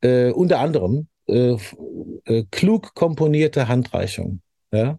äh, 0.00 0.30
unter 0.30 0.60
anderem, 0.60 1.08
äh, 1.28 1.56
äh, 2.24 2.44
klug 2.50 2.94
komponierte 2.94 3.68
Handreichung. 3.68 4.40
Ja? 4.72 4.98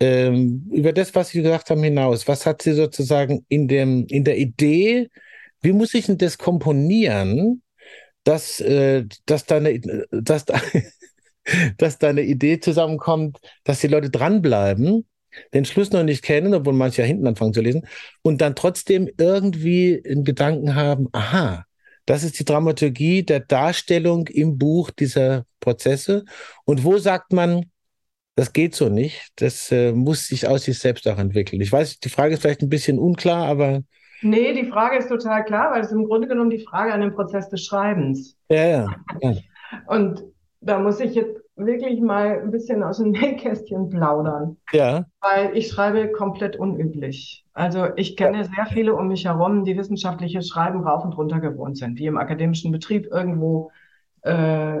Ähm, 0.00 0.68
über 0.72 0.92
das, 0.92 1.14
was 1.14 1.28
Sie 1.28 1.42
gesagt 1.42 1.70
haben, 1.70 1.82
hinaus, 1.82 2.26
was 2.26 2.46
hat 2.46 2.62
sie 2.62 2.72
sozusagen 2.72 3.44
in, 3.48 3.68
dem, 3.68 4.06
in 4.06 4.24
der 4.24 4.38
Idee, 4.38 5.10
wie 5.60 5.72
muss 5.72 5.94
ich 5.94 6.06
denn 6.06 6.18
das 6.18 6.38
komponieren, 6.38 7.62
dass, 8.24 8.60
äh, 8.60 9.04
dass, 9.26 9.44
deine, 9.44 9.80
dass, 10.10 10.46
dass 11.78 11.98
deine 11.98 12.22
Idee 12.22 12.60
zusammenkommt, 12.60 13.38
dass 13.64 13.80
die 13.80 13.88
Leute 13.88 14.10
dranbleiben 14.10 15.06
den 15.54 15.64
Schluss 15.64 15.92
noch 15.92 16.02
nicht 16.02 16.22
kennen, 16.22 16.54
obwohl 16.54 16.74
manche 16.74 17.02
ja 17.02 17.08
hinten 17.08 17.26
anfangen 17.26 17.52
zu 17.52 17.60
lesen, 17.60 17.86
und 18.22 18.40
dann 18.40 18.54
trotzdem 18.54 19.08
irgendwie 19.18 20.02
einen 20.06 20.24
Gedanken 20.24 20.74
haben, 20.74 21.08
aha, 21.12 21.64
das 22.06 22.24
ist 22.24 22.38
die 22.40 22.44
Dramaturgie 22.44 23.22
der 23.22 23.40
Darstellung 23.40 24.26
im 24.28 24.58
Buch 24.58 24.90
dieser 24.90 25.44
Prozesse. 25.60 26.24
Und 26.64 26.82
wo 26.84 26.98
sagt 26.98 27.32
man, 27.32 27.66
das 28.36 28.52
geht 28.52 28.74
so 28.74 28.88
nicht, 28.88 29.28
das 29.36 29.70
äh, 29.70 29.92
muss 29.92 30.26
sich 30.26 30.48
aus 30.48 30.64
sich 30.64 30.78
selbst 30.78 31.06
auch 31.06 31.18
entwickeln. 31.18 31.60
Ich 31.60 31.70
weiß, 31.70 32.00
die 32.00 32.08
Frage 32.08 32.34
ist 32.34 32.42
vielleicht 32.42 32.62
ein 32.62 32.68
bisschen 32.68 32.98
unklar, 32.98 33.46
aber. 33.46 33.82
Nee, 34.22 34.54
die 34.54 34.68
Frage 34.68 34.98
ist 34.98 35.08
total 35.08 35.44
klar, 35.44 35.72
weil 35.72 35.82
es 35.82 35.92
im 35.92 36.04
Grunde 36.04 36.26
genommen 36.26 36.50
die 36.50 36.64
Frage 36.64 36.92
an 36.92 37.00
den 37.00 37.14
Prozess 37.14 37.48
des 37.48 37.64
Schreibens. 37.64 38.36
Ja, 38.48 38.66
ja. 38.66 38.96
ja. 39.20 39.36
Und 39.86 40.24
da 40.60 40.78
muss 40.78 41.00
ich 41.00 41.14
jetzt 41.14 41.40
wirklich 41.66 42.00
mal 42.00 42.40
ein 42.40 42.50
bisschen 42.50 42.82
aus 42.82 42.98
dem 42.98 43.10
Nähkästchen 43.12 43.90
plaudern. 43.90 44.56
Ja. 44.72 45.06
Weil 45.20 45.56
ich 45.56 45.68
schreibe 45.68 46.12
komplett 46.12 46.56
unüblich. 46.56 47.44
Also 47.52 47.88
ich 47.96 48.16
kenne 48.16 48.38
ja. 48.38 48.44
sehr 48.44 48.66
viele 48.66 48.94
um 48.94 49.08
mich 49.08 49.24
herum, 49.24 49.64
die 49.64 49.76
wissenschaftliches 49.76 50.48
Schreiben 50.48 50.82
rauf 50.82 51.04
und 51.04 51.16
runter 51.16 51.40
gewohnt 51.40 51.78
sind, 51.78 51.98
die 51.98 52.06
im 52.06 52.16
akademischen 52.16 52.72
Betrieb 52.72 53.06
irgendwo 53.06 53.70
äh, 54.22 54.80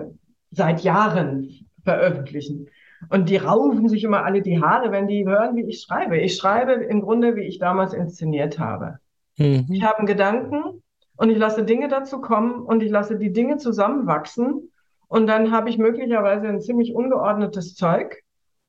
seit 0.50 0.80
Jahren 0.82 1.66
veröffentlichen. 1.84 2.68
Und 3.08 3.28
die 3.30 3.36
raufen 3.36 3.88
sich 3.88 4.04
immer 4.04 4.24
alle 4.24 4.42
die 4.42 4.62
Haare, 4.62 4.92
wenn 4.92 5.08
die 5.08 5.26
hören, 5.26 5.56
wie 5.56 5.64
ich 5.64 5.80
schreibe. 5.80 6.18
Ich 6.18 6.36
schreibe 6.36 6.72
im 6.72 7.00
Grunde, 7.00 7.34
wie 7.34 7.44
ich 7.44 7.58
damals 7.58 7.94
inszeniert 7.94 8.58
habe. 8.58 8.98
Mhm. 9.38 9.66
Ich 9.70 9.82
habe 9.82 9.98
einen 9.98 10.06
Gedanken 10.06 10.82
und 11.16 11.30
ich 11.30 11.38
lasse 11.38 11.64
Dinge 11.64 11.88
dazu 11.88 12.20
kommen 12.20 12.60
und 12.60 12.82
ich 12.82 12.90
lasse 12.90 13.16
die 13.16 13.32
Dinge 13.32 13.56
zusammenwachsen 13.56 14.70
und 15.10 15.26
dann 15.26 15.50
habe 15.50 15.68
ich 15.68 15.76
möglicherweise 15.76 16.46
ein 16.46 16.60
ziemlich 16.60 16.94
ungeordnetes 16.94 17.74
Zeug. 17.74 18.22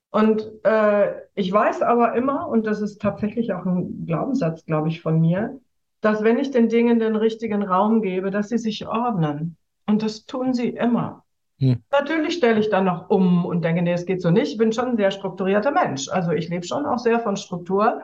Und 0.09 0.49
äh, 0.63 1.13
ich 1.35 1.51
weiß 1.51 1.83
aber 1.83 2.15
immer, 2.15 2.47
und 2.47 2.65
das 2.65 2.81
ist 2.81 2.99
tatsächlich 2.99 3.53
auch 3.53 3.63
ein 3.63 4.07
Glaubenssatz, 4.07 4.65
glaube 4.65 4.87
ich, 4.87 5.01
von 5.01 5.21
mir, 5.21 5.59
dass 6.01 6.23
wenn 6.23 6.39
ich 6.39 6.49
den 6.49 6.67
Dingen 6.67 6.97
den 6.97 7.15
richtigen 7.15 7.61
Raum 7.61 8.01
gebe, 8.01 8.31
dass 8.31 8.49
sie 8.49 8.57
sich 8.57 8.87
ordnen. 8.87 9.55
Und 9.85 10.01
das 10.01 10.25
tun 10.25 10.55
sie 10.55 10.69
immer. 10.69 11.23
Hm. 11.59 11.83
Natürlich 11.91 12.37
stelle 12.37 12.59
ich 12.59 12.71
dann 12.71 12.85
noch 12.85 13.11
um 13.11 13.45
und 13.45 13.63
denke, 13.63 13.83
nee, 13.83 13.93
es 13.93 14.07
geht 14.07 14.23
so 14.23 14.31
nicht. 14.31 14.53
Ich 14.53 14.57
bin 14.57 14.73
schon 14.73 14.89
ein 14.89 14.97
sehr 14.97 15.11
strukturierter 15.11 15.71
Mensch. 15.71 16.09
Also 16.09 16.31
ich 16.31 16.49
lebe 16.49 16.65
schon 16.65 16.87
auch 16.87 16.97
sehr 16.97 17.19
von 17.19 17.37
Struktur. 17.37 18.01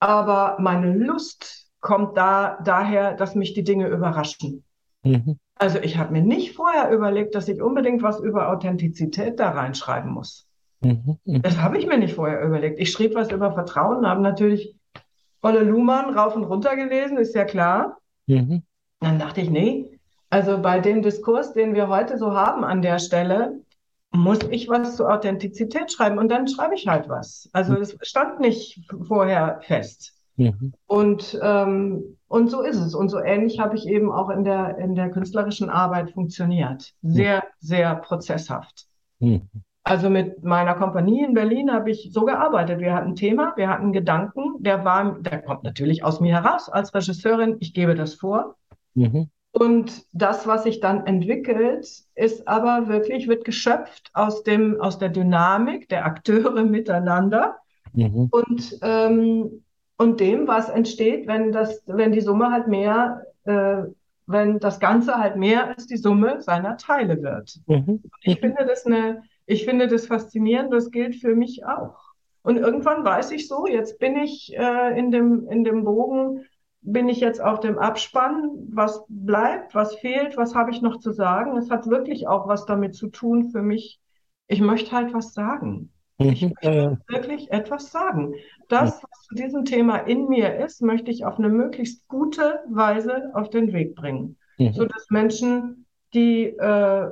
Aber 0.00 0.56
meine 0.58 0.94
Lust 0.94 1.70
kommt 1.80 2.16
da 2.16 2.58
daher, 2.64 3.12
dass 3.12 3.34
mich 3.34 3.52
die 3.52 3.62
Dinge 3.62 3.88
überraschen. 3.88 4.64
Mhm. 5.02 5.38
Also 5.58 5.78
ich 5.80 5.98
habe 5.98 6.12
mir 6.12 6.22
nicht 6.22 6.54
vorher 6.54 6.90
überlegt, 6.90 7.34
dass 7.34 7.48
ich 7.48 7.60
unbedingt 7.60 8.02
was 8.02 8.20
über 8.20 8.50
Authentizität 8.50 9.40
da 9.40 9.50
reinschreiben 9.50 10.10
muss. 10.10 10.46
Mhm. 10.80 11.18
mhm. 11.24 11.42
Das 11.42 11.58
habe 11.58 11.78
ich 11.78 11.86
mir 11.86 11.98
nicht 11.98 12.14
vorher 12.14 12.42
überlegt. 12.42 12.78
Ich 12.78 12.92
schrieb 12.92 13.14
was 13.14 13.30
über 13.30 13.52
Vertrauen, 13.52 14.06
habe 14.06 14.20
natürlich 14.20 14.76
Olle 15.42 15.62
Luhmann 15.62 16.16
rauf 16.16 16.34
und 16.34 16.44
runter 16.44 16.74
gelesen, 16.76 17.16
ist 17.16 17.34
ja 17.34 17.44
klar. 17.44 17.98
Mhm. 18.26 18.62
Dann 19.00 19.18
dachte 19.18 19.40
ich, 19.40 19.50
nee, 19.50 19.98
also 20.30 20.60
bei 20.60 20.80
dem 20.80 21.02
Diskurs, 21.02 21.52
den 21.52 21.74
wir 21.74 21.88
heute 21.88 22.18
so 22.18 22.32
haben 22.32 22.64
an 22.64 22.82
der 22.82 22.98
Stelle, 22.98 23.60
muss 24.10 24.40
ich 24.50 24.68
was 24.68 24.96
zur 24.96 25.12
Authentizität 25.12 25.92
schreiben 25.92 26.18
und 26.18 26.28
dann 26.28 26.48
schreibe 26.48 26.74
ich 26.74 26.88
halt 26.88 27.08
was. 27.08 27.48
Also 27.52 27.72
mhm. 27.74 27.82
es 27.82 27.96
stand 28.02 28.40
nicht 28.40 28.80
vorher 29.06 29.60
fest. 29.62 30.14
Mhm. 30.38 30.72
Und, 30.86 31.38
ähm, 31.42 32.16
und 32.28 32.50
so 32.50 32.62
ist 32.62 32.78
es. 32.78 32.94
Und 32.94 33.08
so 33.08 33.18
ähnlich 33.18 33.58
habe 33.58 33.76
ich 33.76 33.86
eben 33.86 34.10
auch 34.10 34.30
in 34.30 34.44
der, 34.44 34.78
in 34.78 34.94
der 34.94 35.10
künstlerischen 35.10 35.68
Arbeit 35.68 36.12
funktioniert. 36.12 36.94
Sehr, 37.02 37.38
mhm. 37.38 37.42
sehr 37.58 37.94
prozesshaft. 37.96 38.86
Mhm. 39.18 39.42
Also 39.82 40.10
mit 40.10 40.44
meiner 40.44 40.74
Kompanie 40.74 41.24
in 41.24 41.34
Berlin 41.34 41.72
habe 41.72 41.90
ich 41.90 42.10
so 42.12 42.24
gearbeitet. 42.24 42.78
Wir 42.78 42.94
hatten 42.94 43.10
ein 43.10 43.16
Thema, 43.16 43.54
wir 43.56 43.68
hatten 43.68 43.92
Gedanken, 43.92 44.62
der 44.62 44.84
war, 44.84 45.18
der 45.20 45.42
kommt 45.42 45.64
natürlich 45.64 46.04
aus 46.04 46.20
mir 46.20 46.42
heraus 46.42 46.68
als 46.68 46.94
Regisseurin. 46.94 47.56
Ich 47.60 47.74
gebe 47.74 47.94
das 47.94 48.14
vor. 48.14 48.56
Mhm. 48.94 49.30
Und 49.50 50.04
das, 50.12 50.46
was 50.46 50.64
sich 50.64 50.80
dann 50.80 51.06
entwickelt, 51.06 51.88
ist 52.14 52.46
aber 52.46 52.88
wirklich, 52.88 53.28
wird 53.28 53.44
geschöpft 53.44 54.10
aus 54.12 54.42
dem, 54.42 54.78
aus 54.80 54.98
der 54.98 55.08
Dynamik 55.08 55.88
der 55.88 56.04
Akteure 56.04 56.64
miteinander. 56.64 57.56
Mhm. 57.94 58.28
Und 58.30 58.78
ähm, 58.82 59.64
und 59.98 60.20
dem, 60.20 60.46
was 60.46 60.70
entsteht, 60.70 61.26
wenn 61.26 61.52
das, 61.52 61.82
wenn 61.86 62.12
die 62.12 62.20
Summe 62.20 62.50
halt 62.50 62.68
mehr, 62.68 63.24
äh, 63.44 63.82
wenn 64.26 64.58
das 64.60 64.80
Ganze 64.80 65.16
halt 65.16 65.36
mehr 65.36 65.68
als 65.68 65.86
die 65.86 65.96
Summe 65.96 66.40
seiner 66.40 66.76
Teile 66.76 67.22
wird. 67.22 67.60
Mhm. 67.66 68.02
Ich 68.22 68.38
finde 68.38 68.64
das 68.64 68.86
eine, 68.86 69.22
ich 69.46 69.64
finde 69.64 69.88
das 69.88 70.06
faszinierend, 70.06 70.72
das 70.72 70.90
gilt 70.90 71.16
für 71.16 71.34
mich 71.34 71.66
auch. 71.66 71.98
Und 72.42 72.56
irgendwann 72.56 73.04
weiß 73.04 73.32
ich 73.32 73.48
so, 73.48 73.66
jetzt 73.66 73.98
bin 73.98 74.16
ich 74.16 74.56
äh, 74.56 74.98
in 74.98 75.10
dem, 75.10 75.48
in 75.48 75.64
dem 75.64 75.84
Bogen, 75.84 76.44
bin 76.80 77.08
ich 77.08 77.18
jetzt 77.18 77.42
auf 77.42 77.58
dem 77.60 77.76
Abspann, 77.76 78.50
was 78.70 79.04
bleibt, 79.08 79.74
was 79.74 79.96
fehlt, 79.96 80.36
was 80.36 80.54
habe 80.54 80.70
ich 80.70 80.80
noch 80.80 81.00
zu 81.00 81.10
sagen. 81.10 81.56
Es 81.56 81.70
hat 81.70 81.90
wirklich 81.90 82.28
auch 82.28 82.46
was 82.46 82.66
damit 82.66 82.94
zu 82.94 83.08
tun 83.08 83.50
für 83.50 83.62
mich. 83.62 84.00
Ich 84.46 84.60
möchte 84.60 84.92
halt 84.92 85.12
was 85.12 85.34
sagen. 85.34 85.90
Ich 86.18 86.42
mhm. 86.42 86.48
möchte 86.48 86.98
wirklich 87.08 87.50
etwas 87.52 87.92
sagen. 87.92 88.34
Das, 88.68 89.00
was 89.02 89.22
zu 89.22 89.34
diesem 89.34 89.64
Thema 89.64 89.98
in 89.98 90.28
mir 90.28 90.56
ist, 90.56 90.82
möchte 90.82 91.10
ich 91.10 91.24
auf 91.24 91.38
eine 91.38 91.48
möglichst 91.48 92.06
gute 92.08 92.60
Weise 92.68 93.30
auf 93.34 93.50
den 93.50 93.72
Weg 93.72 93.94
bringen, 93.94 94.36
mhm. 94.58 94.72
sodass 94.72 95.10
Menschen, 95.10 95.86
die, 96.12 96.46
äh, 96.46 97.10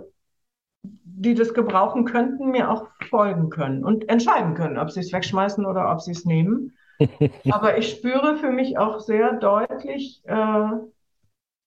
die 0.83 1.35
das 1.35 1.55
gebrauchen 1.55 2.05
könnten, 2.05 2.51
mir 2.51 2.71
auch 2.71 2.89
folgen 3.09 3.49
können 3.49 3.85
und 3.85 4.09
entscheiden 4.09 4.55
können, 4.55 4.77
ob 4.77 4.91
sie 4.91 5.01
es 5.01 5.13
wegschmeißen 5.13 5.65
oder 5.65 5.91
ob 5.93 6.01
sie 6.01 6.13
es 6.13 6.25
nehmen. 6.25 6.77
Aber 7.51 7.79
ich 7.79 7.91
spüre 7.91 8.37
für 8.37 8.51
mich 8.51 8.77
auch 8.77 9.01
sehr 9.01 9.35
deutlich, 9.35 10.23
äh, 10.25 10.71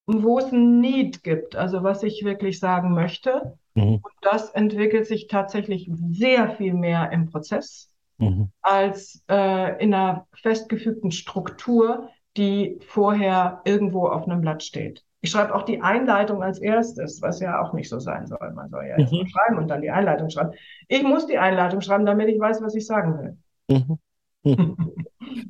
wo 0.08 0.40
es 0.40 0.52
ein 0.52 0.82
Need 0.82 1.24
gibt, 1.24 1.56
also 1.56 1.84
was 1.84 2.04
ich 2.04 2.26
wirklich 2.26 2.60
sagen 2.60 2.94
möchte. 2.94 3.58
Mhm. 3.80 3.96
Und 3.96 4.14
das 4.22 4.50
entwickelt 4.52 5.08
sich 5.08 5.28
tatsächlich 5.28 5.90
sehr 6.12 6.50
viel 6.52 6.74
mehr 6.74 7.12
im 7.12 7.30
Prozess 7.30 7.94
mhm. 8.18 8.50
als 8.62 9.24
äh, 9.30 9.82
in 9.82 9.94
einer 9.94 10.28
festgefügten 10.34 11.12
Struktur, 11.12 12.10
die 12.38 12.80
vorher 12.88 13.62
irgendwo 13.66 14.08
auf 14.08 14.26
einem 14.26 14.42
Blatt 14.42 14.64
steht. 14.64 15.04
Ich 15.22 15.32
schreibe 15.32 15.54
auch 15.54 15.64
die 15.64 15.82
Einleitung 15.82 16.42
als 16.44 16.60
erstes, 16.60 17.22
was 17.22 17.42
ja 17.42 17.62
auch 17.62 17.74
nicht 17.74 17.90
so 17.90 18.00
sein 18.00 18.26
soll. 18.28 18.52
Man 18.54 18.70
soll 18.70 18.86
ja 18.86 18.96
mhm. 18.96 19.02
erst 19.02 19.32
schreiben 19.32 19.58
und 19.58 19.68
dann 19.68 19.82
die 19.82 19.92
Einleitung 19.92 20.30
schreiben. 20.30 20.52
Ich 20.88 21.04
muss 21.04 21.28
die 21.28 21.38
Einleitung 21.38 21.82
schreiben, 21.82 22.06
damit 22.06 22.30
ich 22.30 22.40
weiß, 22.40 22.62
was 22.62 22.76
ich 22.76 22.86
sagen 22.86 23.20
will. 23.20 23.38
Mhm. 23.78 23.99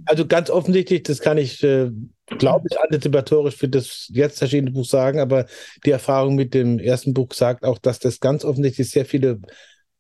Also 0.06 0.28
ganz 0.28 0.50
offensichtlich, 0.50 1.04
das 1.04 1.20
kann 1.22 1.38
ich, 1.38 1.64
äh, 1.64 1.92
glaube 2.26 2.68
ich, 2.70 2.80
antizipatorisch 2.80 3.56
für 3.56 3.70
das 3.70 4.10
jetzt 4.12 4.42
erschienene 4.42 4.72
Buch 4.72 4.86
sagen, 4.86 5.20
aber 5.20 5.46
die 5.86 5.92
Erfahrung 5.92 6.36
mit 6.36 6.54
dem 6.54 6.80
ersten 6.80 7.14
Buch 7.14 7.34
sagt 7.34 7.64
auch, 7.64 7.78
dass 7.78 8.00
das 8.00 8.20
ganz 8.20 8.44
offensichtlich 8.44 8.90
sehr 8.90 9.06
viele 9.06 9.40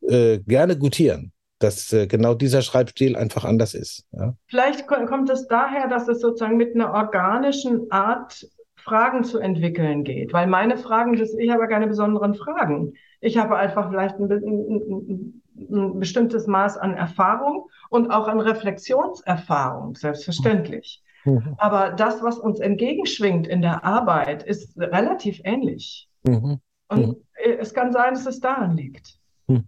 äh, 0.01 0.39
gerne 0.39 0.77
gutieren, 0.77 1.31
dass 1.59 1.93
äh, 1.93 2.07
genau 2.07 2.33
dieser 2.33 2.61
Schreibstil 2.61 3.15
einfach 3.15 3.45
anders 3.45 3.73
ist. 3.73 4.05
Ja? 4.11 4.35
Vielleicht 4.47 4.87
kommt 4.87 5.29
es 5.29 5.47
daher, 5.47 5.87
dass 5.87 6.07
es 6.07 6.19
sozusagen 6.19 6.57
mit 6.57 6.75
einer 6.75 6.93
organischen 6.93 7.89
Art 7.91 8.47
Fragen 8.75 9.23
zu 9.23 9.39
entwickeln 9.39 10.03
geht, 10.03 10.33
weil 10.33 10.47
meine 10.47 10.77
Fragen, 10.77 11.15
das, 11.15 11.33
ich 11.35 11.51
habe 11.51 11.67
keine 11.67 11.87
besonderen 11.87 12.33
Fragen. 12.33 12.93
Ich 13.21 13.37
habe 13.37 13.57
einfach 13.57 13.89
vielleicht 13.89 14.17
ein, 14.17 14.31
ein 14.31 15.41
bestimmtes 15.67 16.47
Maß 16.47 16.77
an 16.77 16.95
Erfahrung 16.95 17.69
und 17.89 18.11
auch 18.11 18.27
an 18.27 18.39
Reflexionserfahrung, 18.39 19.95
selbstverständlich. 19.95 21.01
Mhm. 21.25 21.55
Aber 21.57 21.91
das, 21.91 22.21
was 22.23 22.37
uns 22.37 22.59
entgegenschwingt 22.59 23.47
in 23.47 23.61
der 23.61 23.83
Arbeit, 23.83 24.43
ist 24.43 24.77
relativ 24.77 25.41
ähnlich. 25.43 26.07
Mhm. 26.23 26.59
Und 26.87 27.07
mhm. 27.07 27.15
es 27.59 27.73
kann 27.73 27.91
sein, 27.91 28.13
dass 28.13 28.25
es 28.25 28.39
daran 28.39 28.75
liegt. 28.75 29.19
Mhm. 29.47 29.65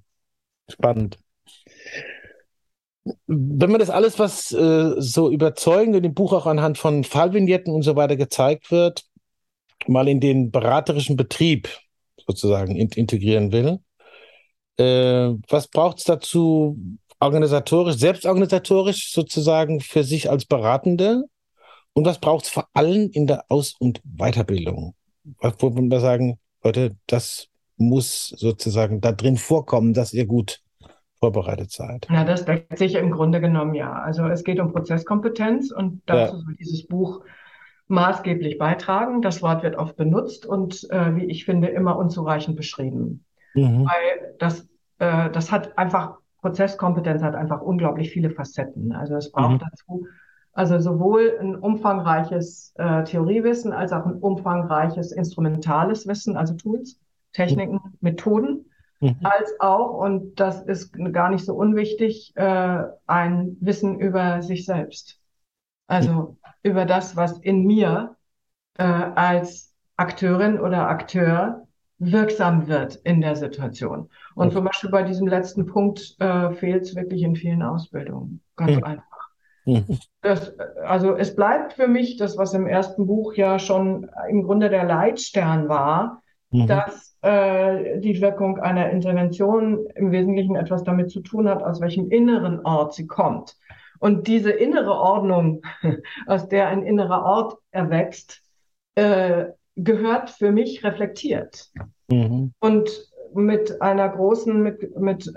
Spannend. 0.70 1.20
Wenn 3.26 3.72
man 3.72 3.80
das 3.80 3.90
alles, 3.90 4.20
was 4.20 4.52
äh, 4.52 4.94
so 4.98 5.32
überzeugend 5.32 5.96
in 5.96 6.04
dem 6.04 6.14
Buch 6.14 6.34
auch 6.34 6.46
anhand 6.46 6.78
von 6.78 7.04
Fallvignetten 7.04 7.74
und 7.74 7.82
so 7.82 7.96
weiter 7.96 8.16
gezeigt 8.16 8.72
wird, 8.72 9.04
mal 9.88 10.08
in 10.08 10.20
den 10.20 10.52
beraterischen 10.52 11.18
Betrieb 11.18 11.68
sozusagen 12.28 12.76
in 12.76 12.90
integrieren 12.90 13.52
will, 13.52 13.80
äh, 14.82 15.38
was 15.50 15.68
braucht 15.68 16.00
es 16.00 16.06
dazu 16.06 16.78
organisatorisch, 17.20 17.98
selbstorganisatorisch 17.98 19.12
sozusagen 19.12 19.80
für 19.80 20.04
sich 20.04 20.30
als 20.30 20.46
Beratende? 20.46 21.26
Und 21.94 22.06
was 22.06 22.20
braucht 22.20 22.46
es 22.46 22.52
vor 22.52 22.68
allem 22.74 23.10
in 23.12 23.28
der 23.28 23.46
Aus- 23.50 23.76
und 23.80 24.02
Weiterbildung? 24.04 24.96
Wo 25.60 25.70
man 25.70 25.90
da 25.90 26.00
sagen, 26.00 26.40
Leute, 26.64 26.96
das 27.08 27.48
muss 27.78 28.30
sozusagen 28.30 29.02
da 29.02 29.12
drin 29.12 29.38
vorkommen, 29.38 29.94
dass 29.94 30.14
ihr 30.14 30.26
gut 30.26 30.62
vorbereitet 31.20 31.72
seid. 31.72 32.08
Ja, 32.10 32.24
das 32.24 32.46
deckt 32.46 32.78
sich 32.78 32.96
im 32.96 33.12
Grunde 33.12 33.40
genommen 33.40 33.76
ja. 33.76 33.94
Also 33.94 34.26
es 34.26 34.44
geht 34.44 34.60
um 34.60 34.72
Prozesskompetenz 34.72 35.72
und 35.72 36.02
dazu 36.08 36.36
ja. 36.36 36.42
soll 36.42 36.56
dieses 36.60 36.88
Buch 36.88 37.24
maßgeblich 37.88 38.58
beitragen. 38.58 39.22
Das 39.22 39.42
Wort 39.44 39.62
wird 39.62 39.76
oft 39.76 39.96
benutzt 39.96 40.46
und 40.46 40.88
äh, 40.90 41.16
wie 41.16 41.26
ich 41.26 41.46
finde 41.46 41.68
immer 41.68 41.98
unzureichend 41.98 42.56
beschrieben. 42.56 43.26
Mhm. 43.54 43.86
Weil 43.86 44.36
das 44.40 44.68
äh, 45.02 45.30
das 45.32 45.52
hat 45.52 45.78
einfach, 45.78 46.20
Prozesskompetenz 46.42 47.22
hat 47.22 47.36
einfach 47.36 47.62
unglaublich 47.62 48.12
viele 48.12 48.30
Facetten. 48.30 48.94
Also 48.94 49.16
es 49.16 49.32
braucht 49.32 49.54
mhm. 49.54 49.60
dazu 49.60 50.06
also 50.54 50.80
sowohl 50.80 51.38
ein 51.40 51.56
umfangreiches 51.56 52.74
äh, 52.76 53.04
Theoriewissen 53.04 53.72
als 53.72 53.94
auch 53.94 54.06
ein 54.06 54.16
umfangreiches 54.16 55.12
instrumentales 55.12 56.08
Wissen, 56.08 56.36
also 56.36 56.56
Tools, 56.56 57.00
Techniken, 57.32 57.76
mhm. 57.76 57.98
Methoden, 58.02 58.66
mhm. 59.00 59.18
als 59.24 59.60
auch, 59.60 59.94
und 59.94 60.40
das 60.40 60.62
ist 60.62 60.94
gar 61.14 61.30
nicht 61.30 61.46
so 61.46 61.56
unwichtig, 61.56 62.34
äh, 62.36 62.84
ein 63.08 63.58
Wissen 63.62 64.00
über 64.00 64.42
sich 64.42 64.66
selbst. 64.66 65.20
Also 65.88 66.12
mhm. 66.12 66.38
über 66.64 66.86
das, 66.86 67.16
was 67.16 67.40
in 67.40 67.66
mir 67.66 68.18
äh, 68.78 68.84
als 68.84 69.74
Akteurin 69.96 70.60
oder 70.60 70.90
Akteur 70.90 71.68
wirksam 72.02 72.68
wird 72.68 72.96
in 73.04 73.22
der 73.22 73.36
Situation. 73.36 74.10
Und 74.36 74.48
okay. 74.48 74.56
zum 74.56 74.66
Beispiel 74.66 74.90
bei 74.90 75.04
diesem 75.04 75.28
letzten 75.28 75.68
Punkt 75.68 76.16
äh, 76.20 76.52
fehlt 76.52 76.84
es 76.84 76.96
wirklich 76.96 77.22
in 77.22 77.36
vielen 77.36 77.62
Ausbildungen. 77.62 78.42
Ganz 78.56 78.78
mhm. 78.78 78.84
einfach. 78.84 79.30
Mhm. 79.66 80.00
Das, 80.22 80.58
also 80.84 81.16
es 81.16 81.36
bleibt 81.36 81.74
für 81.74 81.88
mich 81.88 82.18
das, 82.18 82.38
was 82.38 82.56
im 82.56 82.66
ersten 82.66 83.06
Buch 83.06 83.36
ja 83.36 83.60
schon 83.60 84.10
im 84.30 84.44
Grunde 84.44 84.70
der 84.70 84.84
Leitstern 84.86 85.70
war, 85.70 86.24
mhm. 86.50 86.66
dass 86.66 87.16
äh, 87.22 88.00
die 88.00 88.20
Wirkung 88.20 88.58
einer 88.60 88.90
Intervention 88.90 89.86
im 89.94 90.12
Wesentlichen 90.12 90.56
etwas 90.56 90.84
damit 90.84 91.12
zu 91.12 91.22
tun 91.22 91.48
hat, 91.48 91.62
aus 91.62 91.82
welchem 91.82 92.10
inneren 92.10 92.66
Ort 92.66 92.96
sie 92.96 93.06
kommt. 93.06 93.56
Und 94.00 94.28
diese 94.28 94.50
innere 94.50 94.96
Ordnung, 94.96 95.62
aus 96.26 96.50
der 96.50 96.68
ein 96.68 96.82
innerer 96.82 97.24
Ort 97.24 97.58
erwächst, 97.70 98.42
äh, 98.96 99.46
gehört 99.76 100.30
für 100.30 100.52
mich 100.52 100.84
reflektiert. 100.84 101.70
Mhm. 102.10 102.54
Und 102.60 102.90
mit 103.34 103.82
einer 103.82 104.10
großen, 104.10 104.62
mit, 104.62 104.98
mit, 104.98 105.32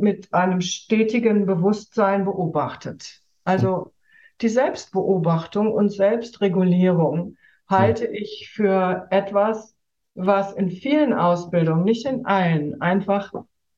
mit 0.00 0.32
einem 0.32 0.60
stetigen 0.60 1.46
Bewusstsein 1.46 2.24
beobachtet. 2.24 3.20
Also 3.44 3.92
die 4.40 4.48
Selbstbeobachtung 4.48 5.72
und 5.72 5.90
Selbstregulierung 5.90 7.36
halte 7.68 8.06
ich 8.06 8.50
für 8.52 9.06
etwas, 9.10 9.74
was 10.14 10.52
in 10.52 10.70
vielen 10.70 11.12
Ausbildungen, 11.12 11.84
nicht 11.84 12.06
in 12.06 12.24
allen, 12.24 12.80
einfach 12.80 13.32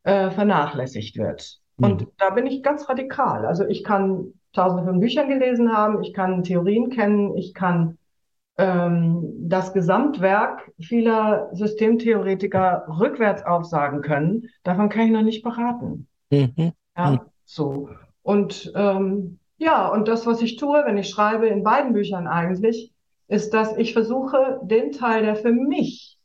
äh, 0.04 0.30
vernachlässigt 0.30 1.16
wird. 1.16 1.58
Mhm. 1.78 1.84
Und 1.84 2.06
da 2.18 2.30
bin 2.30 2.46
ich 2.46 2.62
ganz 2.62 2.88
radikal. 2.88 3.46
Also 3.46 3.66
ich 3.66 3.84
kann 3.84 4.32
tausende 4.52 4.84
von 4.84 5.00
Büchern 5.00 5.28
gelesen 5.28 5.76
haben, 5.76 6.02
ich 6.02 6.14
kann 6.14 6.42
Theorien 6.42 6.90
kennen, 6.90 7.36
ich 7.36 7.52
kann 7.52 7.98
das 8.58 9.74
Gesamtwerk 9.74 10.72
vieler 10.78 11.50
Systemtheoretiker 11.52 12.86
rückwärts 12.88 13.44
aufsagen 13.44 14.00
können, 14.00 14.48
davon 14.62 14.88
kann 14.88 15.06
ich 15.06 15.12
noch 15.12 15.22
nicht 15.22 15.42
beraten. 15.42 16.08
Mhm. 16.30 16.72
Ja, 16.96 17.10
mhm. 17.10 17.20
so. 17.44 17.90
Und 18.22 18.72
ähm, 18.74 19.38
ja, 19.58 19.88
und 19.88 20.08
das, 20.08 20.26
was 20.26 20.40
ich 20.40 20.56
tue, 20.56 20.82
wenn 20.86 20.96
ich 20.96 21.10
schreibe, 21.10 21.46
in 21.46 21.62
beiden 21.62 21.92
Büchern 21.92 22.26
eigentlich, 22.26 22.92
ist, 23.28 23.52
dass 23.52 23.76
ich 23.76 23.92
versuche, 23.92 24.60
den 24.62 24.92
Teil, 24.92 25.24
der 25.24 25.36
für 25.36 25.52
mich 25.52 26.18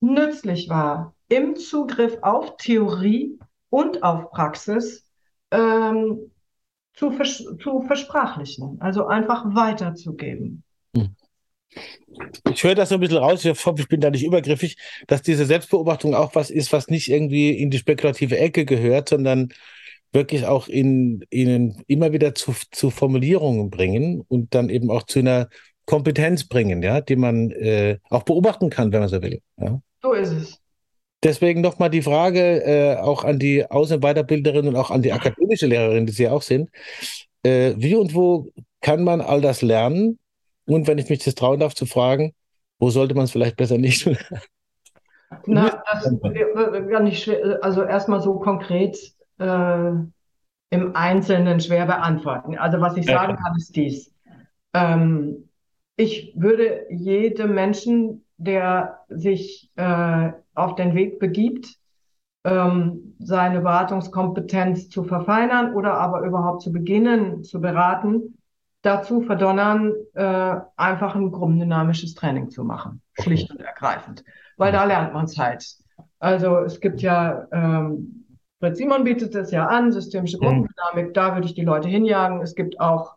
nützlich 0.00 0.68
war, 0.68 1.14
im 1.28 1.56
Zugriff 1.56 2.18
auf 2.22 2.56
Theorie 2.56 3.38
und 3.70 4.02
auf 4.02 4.30
Praxis 4.30 5.06
ähm, 5.50 6.30
zu, 6.94 7.10
vers 7.10 7.44
zu 7.60 7.82
versprachlichen, 7.82 8.76
also 8.80 9.06
einfach 9.06 9.44
weiterzugeben. 9.54 10.62
Mhm. 10.94 11.16
Ich 12.52 12.62
höre 12.62 12.74
das 12.74 12.90
so 12.90 12.96
ein 12.96 13.00
bisschen 13.00 13.16
raus, 13.16 13.44
ich 13.44 13.50
hoffe, 13.50 13.74
ich 13.80 13.88
bin 13.88 14.00
da 14.00 14.10
nicht 14.10 14.24
übergriffig, 14.24 14.76
dass 15.06 15.22
diese 15.22 15.46
Selbstbeobachtung 15.46 16.14
auch 16.14 16.34
was 16.34 16.50
ist, 16.50 16.72
was 16.72 16.88
nicht 16.88 17.10
irgendwie 17.10 17.50
in 17.50 17.70
die 17.70 17.78
spekulative 17.78 18.38
Ecke 18.38 18.64
gehört, 18.64 19.08
sondern 19.08 19.52
wirklich 20.12 20.46
auch 20.46 20.68
in, 20.68 21.24
ihnen 21.30 21.82
immer 21.88 22.12
wieder 22.12 22.34
zu, 22.34 22.54
zu 22.70 22.90
Formulierungen 22.90 23.70
bringen 23.70 24.22
und 24.28 24.54
dann 24.54 24.68
eben 24.68 24.90
auch 24.90 25.02
zu 25.02 25.18
einer 25.18 25.48
Kompetenz 25.86 26.44
bringen, 26.44 26.82
ja, 26.82 27.00
die 27.00 27.16
man 27.16 27.50
äh, 27.50 27.98
auch 28.08 28.22
beobachten 28.22 28.70
kann, 28.70 28.92
wenn 28.92 29.00
man 29.00 29.08
so 29.08 29.20
will. 29.20 29.40
Ja. 29.60 29.80
So 30.02 30.12
ist 30.12 30.30
es. 30.30 30.60
Deswegen 31.22 31.62
nochmal 31.62 31.90
die 31.90 32.02
Frage 32.02 32.62
äh, 32.64 32.96
auch 32.96 33.24
an 33.24 33.38
die 33.38 33.68
Aus- 33.70 33.90
und 33.90 34.02
Weiterbilderin 34.02 34.68
und 34.68 34.76
auch 34.76 34.90
an 34.90 35.02
die 35.02 35.12
akademische 35.12 35.66
Lehrerin, 35.66 36.06
die 36.06 36.12
Sie 36.12 36.28
auch 36.28 36.42
sind. 36.42 36.70
Äh, 37.42 37.74
wie 37.76 37.94
und 37.94 38.14
wo 38.14 38.48
kann 38.82 39.04
man 39.04 39.20
all 39.20 39.40
das 39.40 39.62
lernen? 39.62 40.18
Und 40.66 40.86
wenn 40.86 40.98
ich 40.98 41.08
mich 41.08 41.24
das 41.24 41.34
trauen 41.34 41.60
darf 41.60 41.74
zu 41.74 41.86
fragen, 41.86 42.34
wo 42.78 42.90
sollte 42.90 43.14
man 43.14 43.24
es 43.24 43.30
vielleicht 43.30 43.56
besser 43.56 43.78
nicht 43.78 44.04
tun? 44.04 44.16
Na, 45.46 45.82
das 45.92 46.06
ist 46.06 46.22
gar 46.22 47.00
nicht 47.00 47.22
schwer. 47.22 47.58
Also 47.62 47.82
erstmal 47.82 48.20
so 48.20 48.38
konkret 48.38 48.96
äh, 49.38 49.90
im 50.70 50.96
Einzelnen 50.96 51.60
schwer 51.60 51.86
beantworten. 51.86 52.56
Also 52.58 52.80
was 52.80 52.96
ich 52.96 53.06
sagen 53.06 53.36
kann, 53.36 53.56
ist 53.56 53.74
dies. 53.74 54.12
Ähm, 54.74 55.48
ich 55.96 56.32
würde 56.36 56.86
jedem 56.90 57.54
Menschen, 57.54 58.24
der 58.36 59.00
sich 59.08 59.70
äh, 59.76 60.32
auf 60.54 60.74
den 60.74 60.94
Weg 60.94 61.18
begibt, 61.18 61.78
ähm, 62.44 63.14
seine 63.18 63.60
Beratungskompetenz 63.60 64.88
zu 64.88 65.04
verfeinern 65.04 65.74
oder 65.74 65.94
aber 65.94 66.20
überhaupt 66.22 66.62
zu 66.62 66.72
beginnen 66.72 67.42
zu 67.42 67.60
beraten, 67.60 68.38
dazu 68.84 69.22
verdonnern, 69.22 69.92
äh, 70.14 70.56
einfach 70.76 71.14
ein 71.14 71.32
gruppendynamisches 71.32 72.14
Training 72.14 72.50
zu 72.50 72.64
machen, 72.64 73.00
schlicht 73.20 73.50
und 73.50 73.60
ergreifend, 73.60 74.24
weil 74.56 74.72
da 74.72 74.84
lernt 74.84 75.14
man 75.14 75.24
es 75.24 75.38
halt. 75.38 75.66
Also 76.18 76.58
es 76.58 76.80
gibt 76.80 77.00
ja, 77.00 77.46
ähm, 77.52 78.26
Fritz 78.60 78.78
Simon 78.78 79.04
bietet 79.04 79.34
es 79.34 79.50
ja 79.50 79.66
an, 79.66 79.92
systemische 79.92 80.38
mhm. 80.38 80.42
Gruppendynamik, 80.42 81.08
mhm. 81.08 81.12
da 81.14 81.34
würde 81.34 81.46
ich 81.46 81.54
die 81.54 81.64
Leute 81.64 81.88
hinjagen. 81.88 82.40
Es 82.42 82.54
gibt 82.54 82.80
auch 82.80 83.14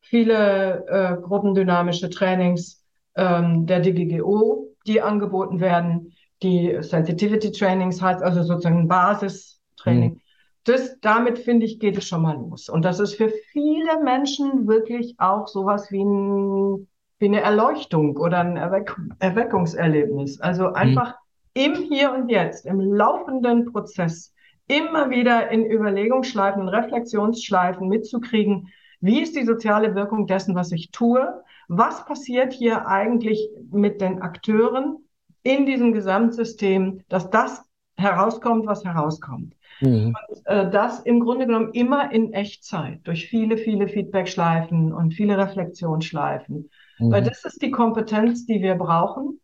viele 0.00 0.86
äh, 0.86 1.16
gruppendynamische 1.20 2.10
Trainings 2.10 2.84
ähm, 3.16 3.66
der 3.66 3.80
DGGO, 3.80 4.68
die 4.86 5.02
angeboten 5.02 5.60
werden 5.60 6.12
die 6.42 6.76
Sensitivity 6.80 7.50
Trainings 7.50 8.00
heißt, 8.00 8.22
also 8.22 8.42
sozusagen 8.42 8.80
ein 8.80 8.88
Basistraining. 8.88 10.12
Mhm. 10.12 10.20
Das, 10.68 10.98
damit 11.00 11.38
finde 11.38 11.66
ich, 11.66 11.78
geht 11.78 11.96
es 11.96 12.06
schon 12.06 12.22
mal 12.22 12.36
los. 12.36 12.68
Und 12.68 12.84
das 12.84 13.00
ist 13.00 13.14
für 13.14 13.30
viele 13.52 14.02
Menschen 14.02 14.66
wirklich 14.68 15.14
auch 15.18 15.48
sowas 15.48 15.90
wie, 15.90 16.04
ein, 16.04 16.88
wie 17.18 17.26
eine 17.26 17.40
Erleuchtung 17.40 18.16
oder 18.16 18.40
ein 18.40 18.56
Erweck 18.56 18.94
Erweckungserlebnis. 19.18 20.40
Also 20.40 20.68
mhm. 20.68 20.74
einfach 20.74 21.14
mhm. 21.56 21.62
im 21.62 21.74
Hier 21.74 22.12
und 22.12 22.28
Jetzt, 22.28 22.66
im 22.66 22.80
laufenden 22.80 23.72
Prozess, 23.72 24.34
immer 24.66 25.10
wieder 25.10 25.50
in 25.50 25.64
Überlegungsschleifen, 25.64 26.62
in 26.62 26.68
Reflexionsschleifen 26.68 27.88
mitzukriegen, 27.88 28.68
wie 29.00 29.22
ist 29.22 29.36
die 29.36 29.44
soziale 29.44 29.94
Wirkung 29.94 30.26
dessen, 30.26 30.54
was 30.54 30.72
ich 30.72 30.90
tue? 30.90 31.42
Was 31.68 32.04
passiert 32.04 32.52
hier 32.52 32.88
eigentlich 32.88 33.48
mit 33.70 34.00
den 34.00 34.20
Akteuren? 34.22 34.98
in 35.42 35.66
diesem 35.66 35.92
Gesamtsystem, 35.92 37.00
dass 37.08 37.30
das 37.30 37.62
herauskommt, 37.96 38.66
was 38.66 38.84
herauskommt. 38.84 39.54
Mhm. 39.80 40.16
Und 40.28 40.46
äh, 40.46 40.70
das 40.70 41.00
im 41.00 41.20
Grunde 41.20 41.46
genommen 41.46 41.72
immer 41.72 42.12
in 42.12 42.32
Echtzeit, 42.32 43.00
durch 43.04 43.26
viele, 43.26 43.56
viele 43.56 43.88
Feedbackschleifen 43.88 44.92
und 44.92 45.14
viele 45.14 45.38
Reflexionsschleifen. 45.38 46.70
Mhm. 46.98 47.10
Weil 47.12 47.22
das 47.22 47.44
ist 47.44 47.62
die 47.62 47.70
Kompetenz, 47.70 48.46
die 48.46 48.60
wir 48.62 48.74
brauchen 48.74 49.40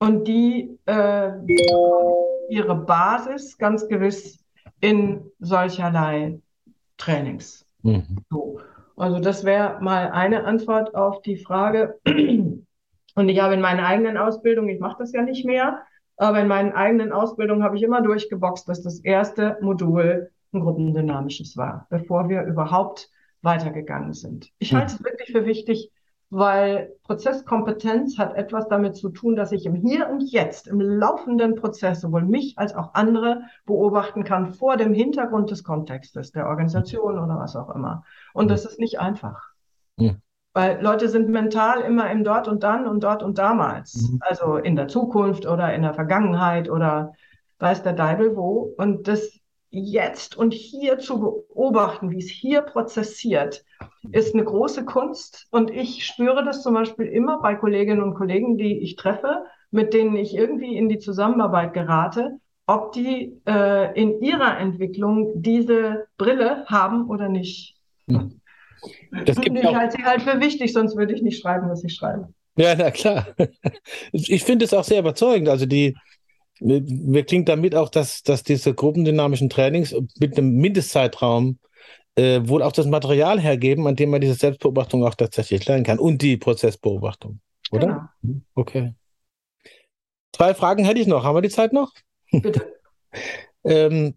und 0.00 0.26
die 0.26 0.78
äh, 0.86 1.30
ihre 2.48 2.74
Basis 2.74 3.56
ganz 3.58 3.88
gewiss 3.88 4.44
in 4.80 5.24
solcherlei 5.38 6.40
Trainings. 6.98 7.66
Mhm. 7.82 8.18
So. 8.30 8.60
Also 8.96 9.18
das 9.18 9.44
wäre 9.44 9.80
mal 9.80 10.10
eine 10.10 10.44
Antwort 10.44 10.94
auf 10.94 11.22
die 11.22 11.36
Frage. 11.36 11.98
Und 13.16 13.28
ich 13.28 13.40
habe 13.40 13.54
in 13.54 13.60
meiner 13.60 13.86
eigenen 13.86 14.16
Ausbildung, 14.16 14.68
ich 14.68 14.80
mache 14.80 14.98
das 14.98 15.12
ja 15.12 15.22
nicht 15.22 15.44
mehr, 15.44 15.82
aber 16.16 16.40
in 16.40 16.48
meinen 16.48 16.72
eigenen 16.72 17.12
Ausbildungen 17.12 17.62
habe 17.62 17.76
ich 17.76 17.82
immer 17.82 18.02
durchgeboxt, 18.02 18.68
dass 18.68 18.82
das 18.82 19.00
erste 19.00 19.58
Modul 19.60 20.30
ein 20.52 20.60
gruppendynamisches 20.60 21.56
war, 21.56 21.86
bevor 21.90 22.28
wir 22.28 22.42
überhaupt 22.42 23.10
weitergegangen 23.42 24.12
sind. 24.12 24.50
Ich 24.58 24.70
hm. 24.70 24.78
halte 24.78 24.94
es 24.94 25.04
wirklich 25.04 25.32
für 25.32 25.44
wichtig, 25.44 25.90
weil 26.30 26.92
Prozesskompetenz 27.04 28.18
hat 28.18 28.34
etwas 28.34 28.68
damit 28.68 28.96
zu 28.96 29.10
tun, 29.10 29.36
dass 29.36 29.52
ich 29.52 29.66
im 29.66 29.74
Hier 29.74 30.08
und 30.08 30.22
Jetzt, 30.22 30.66
im 30.66 30.80
laufenden 30.80 31.54
Prozess 31.54 32.00
sowohl 32.00 32.22
mich 32.22 32.58
als 32.58 32.74
auch 32.74 32.94
andere 32.94 33.42
beobachten 33.66 34.24
kann 34.24 34.52
vor 34.52 34.76
dem 34.76 34.94
Hintergrund 34.94 35.50
des 35.50 35.62
Kontextes, 35.62 36.32
der 36.32 36.48
Organisation 36.48 37.18
oder 37.18 37.38
was 37.38 37.56
auch 37.56 37.74
immer. 37.74 38.04
Und 38.32 38.44
hm. 38.44 38.48
das 38.48 38.64
ist 38.64 38.78
nicht 38.78 39.00
einfach. 39.00 39.50
Ja. 39.96 40.14
Weil 40.54 40.80
Leute 40.80 41.08
sind 41.08 41.28
mental 41.28 41.80
immer 41.80 42.10
im 42.10 42.24
Dort 42.24 42.48
und 42.48 42.62
Dann 42.62 42.86
und 42.86 43.02
dort 43.02 43.22
und 43.22 43.38
damals. 43.38 44.10
Mhm. 44.10 44.20
Also 44.20 44.56
in 44.56 44.76
der 44.76 44.88
Zukunft 44.88 45.46
oder 45.46 45.74
in 45.74 45.82
der 45.82 45.94
Vergangenheit 45.94 46.70
oder 46.70 47.12
weiß 47.58 47.82
der 47.82 47.92
Deibel 47.92 48.36
wo. 48.36 48.72
Und 48.76 49.08
das 49.08 49.40
jetzt 49.70 50.36
und 50.36 50.54
hier 50.54 50.98
zu 50.98 51.18
beobachten, 51.20 52.10
wie 52.12 52.18
es 52.18 52.28
hier 52.28 52.62
prozessiert, 52.62 53.64
ist 54.12 54.34
eine 54.34 54.44
große 54.44 54.84
Kunst. 54.84 55.48
Und 55.50 55.70
ich 55.70 56.06
spüre 56.06 56.44
das 56.44 56.62
zum 56.62 56.74
Beispiel 56.74 57.06
immer 57.06 57.40
bei 57.40 57.56
Kolleginnen 57.56 58.02
und 58.02 58.14
Kollegen, 58.14 58.56
die 58.56 58.78
ich 58.78 58.94
treffe, 58.94 59.44
mit 59.72 59.92
denen 59.92 60.14
ich 60.14 60.34
irgendwie 60.34 60.76
in 60.76 60.88
die 60.88 61.00
Zusammenarbeit 61.00 61.72
gerate, 61.72 62.38
ob 62.66 62.92
die 62.92 63.40
äh, 63.46 64.00
in 64.00 64.22
ihrer 64.22 64.58
Entwicklung 64.58 65.42
diese 65.42 66.06
Brille 66.16 66.64
haben 66.66 67.08
oder 67.08 67.28
nicht. 67.28 67.76
Mhm. 68.06 68.40
Das 69.24 69.40
gibt 69.40 69.56
ich 69.56 69.64
halte 69.64 69.96
sie 69.96 70.04
halt 70.04 70.22
für 70.22 70.40
wichtig, 70.40 70.72
sonst 70.72 70.96
würde 70.96 71.14
ich 71.14 71.22
nicht 71.22 71.40
schreiben, 71.40 71.68
was 71.68 71.84
ich 71.84 71.94
schreibe. 71.94 72.28
Ja, 72.56 72.74
na 72.74 72.90
klar. 72.90 73.28
Ich 74.12 74.44
finde 74.44 74.64
es 74.64 74.74
auch 74.74 74.84
sehr 74.84 75.00
überzeugend. 75.00 75.48
Also 75.48 75.66
die, 75.66 75.96
mir 76.60 77.24
klingt 77.24 77.48
damit 77.48 77.74
auch, 77.74 77.88
dass, 77.88 78.22
dass 78.22 78.42
diese 78.42 78.74
gruppendynamischen 78.74 79.50
Trainings 79.50 79.94
mit 80.18 80.38
einem 80.38 80.54
Mindestzeitraum 80.54 81.58
äh, 82.16 82.40
wohl 82.44 82.62
auch 82.62 82.72
das 82.72 82.86
Material 82.86 83.40
hergeben, 83.40 83.86
an 83.86 83.96
dem 83.96 84.10
man 84.10 84.20
diese 84.20 84.34
Selbstbeobachtung 84.34 85.04
auch 85.04 85.14
tatsächlich 85.14 85.66
lernen 85.66 85.84
kann 85.84 85.98
und 85.98 86.22
die 86.22 86.36
Prozessbeobachtung, 86.36 87.40
oder? 87.72 88.10
Genau. 88.22 88.40
Okay. 88.54 88.94
Zwei 90.32 90.54
Fragen 90.54 90.84
hätte 90.84 91.00
ich 91.00 91.06
noch. 91.06 91.24
Haben 91.24 91.36
wir 91.36 91.42
die 91.42 91.48
Zeit 91.48 91.72
noch? 91.72 91.92
Bitte. 92.30 92.74
ähm, 93.64 94.14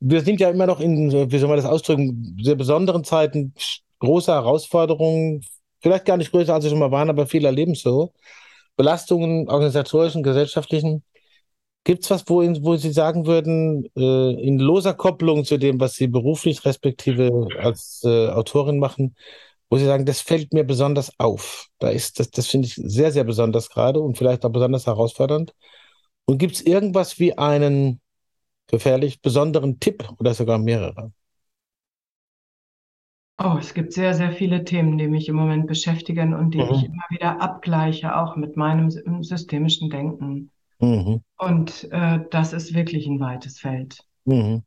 wir 0.00 0.22
sind 0.22 0.40
ja 0.40 0.50
immer 0.50 0.66
noch 0.66 0.80
in, 0.80 1.12
wie 1.30 1.38
soll 1.38 1.48
man 1.48 1.58
das 1.58 1.66
ausdrücken, 1.66 2.36
sehr 2.42 2.56
besonderen 2.56 3.04
Zeiten, 3.04 3.54
große 4.00 4.32
Herausforderungen, 4.32 5.42
vielleicht 5.80 6.06
gar 6.06 6.16
nicht 6.16 6.30
größer, 6.32 6.54
als 6.54 6.64
sie 6.64 6.70
schon 6.70 6.78
mal 6.78 6.90
waren, 6.90 7.10
aber 7.10 7.26
viele 7.26 7.48
erleben 7.48 7.74
so. 7.74 8.12
Belastungen, 8.76 9.48
organisatorischen, 9.48 10.22
gesellschaftlichen. 10.22 11.04
Gibt 11.84 12.04
es 12.04 12.10
was, 12.10 12.24
wo, 12.28 12.42
wo 12.42 12.76
Sie 12.76 12.92
sagen 12.92 13.26
würden, 13.26 13.86
äh, 13.96 14.42
in 14.42 14.58
loser 14.58 14.94
Kopplung 14.94 15.44
zu 15.44 15.58
dem, 15.58 15.80
was 15.80 15.94
Sie 15.94 16.08
beruflich 16.08 16.64
respektive 16.64 17.48
als 17.58 18.02
äh, 18.04 18.28
Autorin 18.28 18.78
machen, 18.78 19.16
wo 19.70 19.78
Sie 19.78 19.86
sagen, 19.86 20.04
das 20.06 20.20
fällt 20.20 20.52
mir 20.52 20.64
besonders 20.64 21.12
auf. 21.18 21.68
Da 21.78 21.88
ist, 21.90 22.20
das, 22.20 22.30
das 22.30 22.46
finde 22.48 22.68
ich 22.68 22.74
sehr, 22.74 23.12
sehr 23.12 23.24
besonders 23.24 23.70
gerade 23.70 24.00
und 24.00 24.18
vielleicht 24.18 24.44
auch 24.44 24.50
besonders 24.50 24.86
herausfordernd. 24.86 25.54
Und 26.26 26.38
gibt 26.38 26.56
es 26.56 26.62
irgendwas 26.62 27.18
wie 27.18 27.36
einen 27.38 28.00
gefährlich 28.70 29.20
besonderen 29.20 29.80
Tipp 29.80 30.08
oder 30.18 30.34
sogar 30.34 30.58
mehrere? 30.58 31.12
Oh, 33.42 33.56
es 33.58 33.72
gibt 33.72 33.94
sehr, 33.94 34.12
sehr 34.12 34.32
viele 34.32 34.64
Themen, 34.64 34.98
die 34.98 35.08
mich 35.08 35.28
im 35.28 35.36
Moment 35.36 35.66
beschäftigen 35.66 36.34
und 36.34 36.52
die 36.52 36.58
mhm. 36.58 36.70
ich 36.72 36.84
immer 36.84 37.04
wieder 37.08 37.40
abgleiche, 37.40 38.14
auch 38.14 38.36
mit 38.36 38.56
meinem 38.56 38.90
systemischen 39.22 39.88
Denken. 39.88 40.50
Mhm. 40.78 41.22
Und 41.38 41.90
äh, 41.90 42.20
das 42.30 42.52
ist 42.52 42.74
wirklich 42.74 43.06
ein 43.06 43.18
weites 43.18 43.58
Feld. 43.58 44.04
Mhm. 44.26 44.62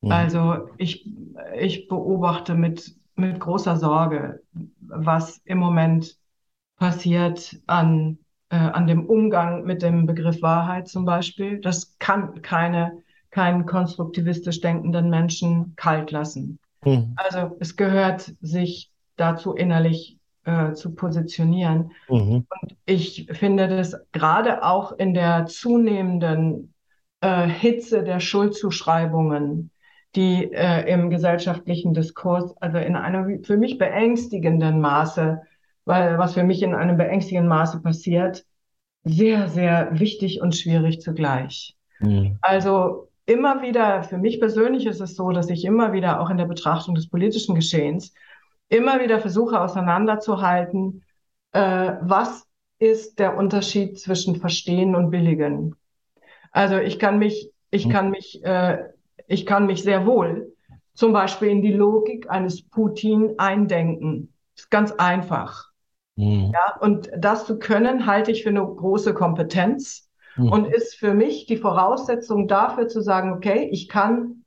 mhm. 0.00 0.10
Also 0.10 0.68
ich, 0.76 1.08
ich 1.56 1.86
beobachte 1.86 2.54
mit, 2.54 2.96
mit 3.14 3.38
großer 3.38 3.76
Sorge, 3.76 4.42
was 4.80 5.40
im 5.44 5.58
Moment 5.58 6.18
passiert 6.78 7.60
an, 7.66 8.18
äh, 8.50 8.56
an 8.56 8.88
dem 8.88 9.06
Umgang 9.06 9.64
mit 9.64 9.82
dem 9.82 10.04
Begriff 10.04 10.42
Wahrheit 10.42 10.88
zum 10.88 11.04
Beispiel. 11.04 11.60
Das 11.60 11.96
kann 11.98 12.42
keine 12.42 13.04
keinen 13.36 13.66
konstruktivistisch 13.66 14.62
denkenden 14.62 15.10
Menschen 15.10 15.74
kalt 15.76 16.10
lassen. 16.10 16.58
Mhm. 16.82 17.12
Also 17.16 17.54
es 17.60 17.76
gehört, 17.76 18.32
sich 18.40 18.90
dazu 19.16 19.52
innerlich 19.52 20.16
äh, 20.44 20.72
zu 20.72 20.94
positionieren. 20.94 21.92
Mhm. 22.08 22.46
Und 22.48 22.76
ich 22.86 23.28
finde 23.30 23.68
das 23.68 23.94
gerade 24.12 24.64
auch 24.64 24.92
in 24.92 25.12
der 25.12 25.44
zunehmenden 25.44 26.72
äh, 27.20 27.46
Hitze 27.46 28.02
der 28.02 28.20
Schuldzuschreibungen, 28.20 29.70
die 30.14 30.50
äh, 30.50 30.90
im 30.90 31.10
gesellschaftlichen 31.10 31.92
Diskurs, 31.92 32.56
also 32.62 32.78
in 32.78 32.96
einem 32.96 33.44
für 33.44 33.58
mich 33.58 33.76
beängstigenden 33.76 34.80
Maße, 34.80 35.42
weil 35.84 36.16
was 36.16 36.32
für 36.32 36.42
mich 36.42 36.62
in 36.62 36.74
einem 36.74 36.96
beängstigenden 36.96 37.50
Maße 37.50 37.82
passiert, 37.82 38.46
sehr, 39.04 39.48
sehr 39.48 39.90
wichtig 39.92 40.40
und 40.40 40.56
schwierig 40.56 41.02
zugleich. 41.02 41.76
Mhm. 42.00 42.38
Also 42.40 43.05
immer 43.26 43.62
wieder, 43.62 44.04
für 44.04 44.18
mich 44.18 44.40
persönlich 44.40 44.86
ist 44.86 45.00
es 45.00 45.16
so, 45.16 45.30
dass 45.30 45.50
ich 45.50 45.64
immer 45.64 45.92
wieder 45.92 46.20
auch 46.20 46.30
in 46.30 46.38
der 46.38 46.46
Betrachtung 46.46 46.94
des 46.94 47.08
politischen 47.08 47.54
Geschehens 47.54 48.14
immer 48.68 49.00
wieder 49.00 49.20
versuche 49.20 49.60
auseinanderzuhalten, 49.60 51.04
äh, 51.52 51.92
was 52.00 52.46
ist 52.78 53.18
der 53.18 53.36
Unterschied 53.36 53.98
zwischen 53.98 54.36
Verstehen 54.36 54.94
und 54.94 55.10
Billigen. 55.10 55.74
Also 56.52 56.78
ich 56.78 56.98
kann 56.98 57.18
mich, 57.18 57.50
ich 57.70 57.86
mhm. 57.86 57.90
kann 57.90 58.10
mich, 58.10 58.44
äh, 58.44 58.78
ich 59.26 59.46
kann 59.46 59.66
mich 59.66 59.82
sehr 59.82 60.06
wohl 60.06 60.52
zum 60.94 61.12
Beispiel 61.12 61.48
in 61.48 61.62
die 61.62 61.72
Logik 61.72 62.30
eines 62.30 62.62
Putin 62.62 63.34
eindenken. 63.38 64.32
Das 64.54 64.64
ist 64.64 64.70
ganz 64.70 64.92
einfach. 64.92 65.70
Mhm. 66.16 66.52
Ja, 66.52 66.76
und 66.80 67.10
das 67.16 67.46
zu 67.46 67.58
können, 67.58 68.06
halte 68.06 68.30
ich 68.30 68.42
für 68.42 68.48
eine 68.48 68.64
große 68.66 69.14
Kompetenz 69.14 70.05
mhm. 70.36 70.52
und 70.52 70.66
ist 70.66 70.94
für 70.94 71.14
mich 71.14 71.46
die 71.46 71.56
Voraussetzung 71.56 72.48
dafür 72.48 72.88
zu 72.88 73.00
sagen, 73.00 73.32
okay, 73.32 73.68
ich 73.70 73.88
kann 73.88 74.44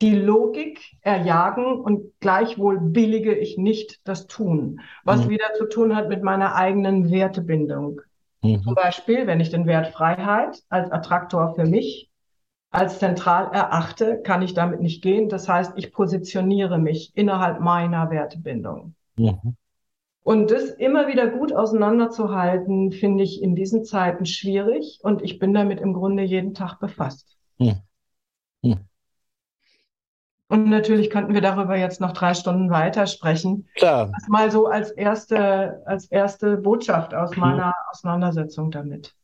die 0.00 0.14
Logik 0.14 0.80
erjagen 1.00 1.80
und 1.80 2.12
gleichwohl 2.20 2.78
billige 2.80 3.34
ich 3.34 3.58
nicht 3.58 4.00
das 4.04 4.26
Tun, 4.26 4.80
was 5.04 5.24
mhm. 5.24 5.30
wieder 5.30 5.54
zu 5.56 5.66
tun 5.66 5.96
hat 5.96 6.08
mit 6.08 6.22
meiner 6.22 6.54
eigenen 6.54 7.10
Wertebindung. 7.10 8.00
Mhm. 8.42 8.62
Zum 8.62 8.74
Beispiel, 8.74 9.26
wenn 9.26 9.40
ich 9.40 9.50
den 9.50 9.66
Wert 9.66 9.88
Freiheit 9.88 10.62
als 10.68 10.90
Attraktor 10.92 11.54
für 11.54 11.64
mich 11.64 12.10
als 12.70 12.98
zentral 12.98 13.50
erachte, 13.52 14.20
kann 14.22 14.42
ich 14.42 14.54
damit 14.54 14.80
nicht 14.80 15.02
gehen. 15.02 15.28
Das 15.28 15.48
heißt, 15.48 15.72
ich 15.76 15.92
positioniere 15.92 16.78
mich 16.78 17.12
innerhalb 17.14 17.60
meiner 17.60 18.10
Wertebindung. 18.10 18.94
Mhm. 19.16 19.56
Und 20.28 20.50
das 20.50 20.64
immer 20.64 21.08
wieder 21.08 21.26
gut 21.26 21.54
auseinanderzuhalten, 21.54 22.92
finde 22.92 23.24
ich 23.24 23.42
in 23.42 23.54
diesen 23.54 23.86
Zeiten 23.86 24.26
schwierig 24.26 24.98
und 25.00 25.22
ich 25.22 25.38
bin 25.38 25.54
damit 25.54 25.80
im 25.80 25.94
Grunde 25.94 26.22
jeden 26.22 26.52
Tag 26.52 26.80
befasst. 26.80 27.38
Mhm. 27.56 27.80
Mhm. 28.60 28.80
Und 30.48 30.68
natürlich 30.68 31.08
könnten 31.08 31.32
wir 31.32 31.40
darüber 31.40 31.78
jetzt 31.78 32.02
noch 32.02 32.12
drei 32.12 32.34
Stunden 32.34 32.68
weitersprechen. 32.68 33.68
Klar. 33.74 34.10
Das 34.12 34.28
mal 34.28 34.50
so 34.50 34.66
als 34.66 34.90
erste, 34.90 35.80
als 35.86 36.04
erste 36.10 36.58
Botschaft 36.58 37.14
aus 37.14 37.30
mhm. 37.30 37.40
meiner 37.40 37.74
Auseinandersetzung 37.90 38.70
damit. 38.70 39.14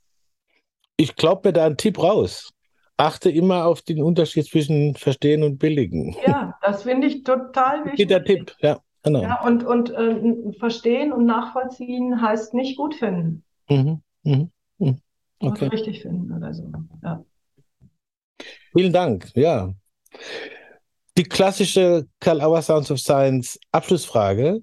Ich 0.96 1.16
glaube 1.16 1.48
mir 1.48 1.52
da 1.52 1.66
einen 1.66 1.76
Tipp 1.76 2.02
raus. 2.02 2.54
Achte 2.96 3.28
immer 3.28 3.66
auf 3.66 3.82
den 3.82 4.02
Unterschied 4.02 4.46
zwischen 4.46 4.94
Verstehen 4.94 5.42
und 5.42 5.58
Billigen. 5.58 6.16
Ja, 6.26 6.56
das 6.62 6.84
finde 6.84 7.08
ich 7.08 7.24
total 7.24 7.84
wichtig. 7.84 8.08
Der 8.08 8.24
Tipp, 8.24 8.56
ja, 8.60 8.78
genau. 9.04 9.22
Ja, 9.22 9.42
und 9.44 9.64
und 9.64 9.90
äh, 9.90 10.52
Verstehen 10.58 11.12
und 11.12 11.24
Nachvollziehen 11.24 12.20
heißt 12.20 12.54
nicht 12.54 12.76
gut 12.76 12.96
finden. 12.96 13.44
Mhm. 13.68 14.02
Mhm. 14.24 14.50
Mhm. 14.78 14.98
Okay. 15.38 15.68
richtig 15.68 16.02
finden 16.02 16.32
oder 16.32 16.52
so. 16.52 16.70
Ja. 17.02 17.24
Vielen 18.72 18.92
Dank, 18.92 19.30
ja 19.34 19.72
die 21.16 21.24
klassische 21.24 22.06
Karl 22.20 22.40
Auer 22.40 22.62
Sounds 22.62 22.90
of 22.90 22.98
Science 22.98 23.58
Abschlussfrage 23.72 24.62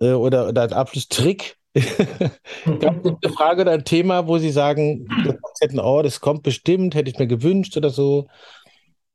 äh, 0.00 0.12
oder, 0.12 0.48
oder 0.48 0.70
Abschlusstrick. 0.72 1.56
Gab 1.74 3.04
es 3.04 3.12
eine 3.22 3.32
Frage 3.34 3.62
oder 3.62 3.72
ein 3.72 3.84
Thema, 3.84 4.28
wo 4.28 4.38
Sie 4.38 4.50
sagen, 4.50 5.08
hätten, 5.60 5.80
oh, 5.80 6.02
das 6.02 6.20
kommt 6.20 6.44
bestimmt, 6.44 6.94
hätte 6.94 7.10
ich 7.10 7.18
mir 7.18 7.26
gewünscht 7.26 7.76
oder 7.76 7.90
so. 7.90 8.28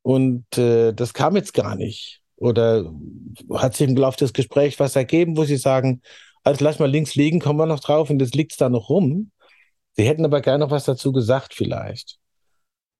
Und 0.01 0.57
äh, 0.57 0.91
das 0.93 1.13
kam 1.13 1.35
jetzt 1.35 1.53
gar 1.53 1.75
nicht. 1.75 2.18
Oder 2.39 2.91
hat 3.53 3.75
sich 3.75 3.89
im 3.89 3.95
Laufe 3.95 4.17
des 4.17 4.33
Gesprächs 4.33 4.79
was 4.79 4.95
ergeben, 4.95 5.35
wo 5.35 5.43
Sie 5.43 5.57
sagen, 5.57 6.01
also 6.43 6.63
lass 6.63 6.79
mal 6.79 6.89
links 6.89 7.15
liegen, 7.15 7.39
kommen 7.39 7.59
wir 7.59 7.65
noch 7.65 7.81
drauf 7.81 8.09
und 8.09 8.19
das 8.19 8.31
liegt 8.31 8.59
da 8.61 8.69
noch 8.69 8.89
rum. 8.89 9.31
Sie 9.93 10.03
hätten 10.03 10.23
aber 10.23 10.41
gerne 10.41 10.63
noch 10.63 10.71
was 10.71 10.85
dazu 10.85 11.11
gesagt, 11.11 11.53
vielleicht. 11.53 12.17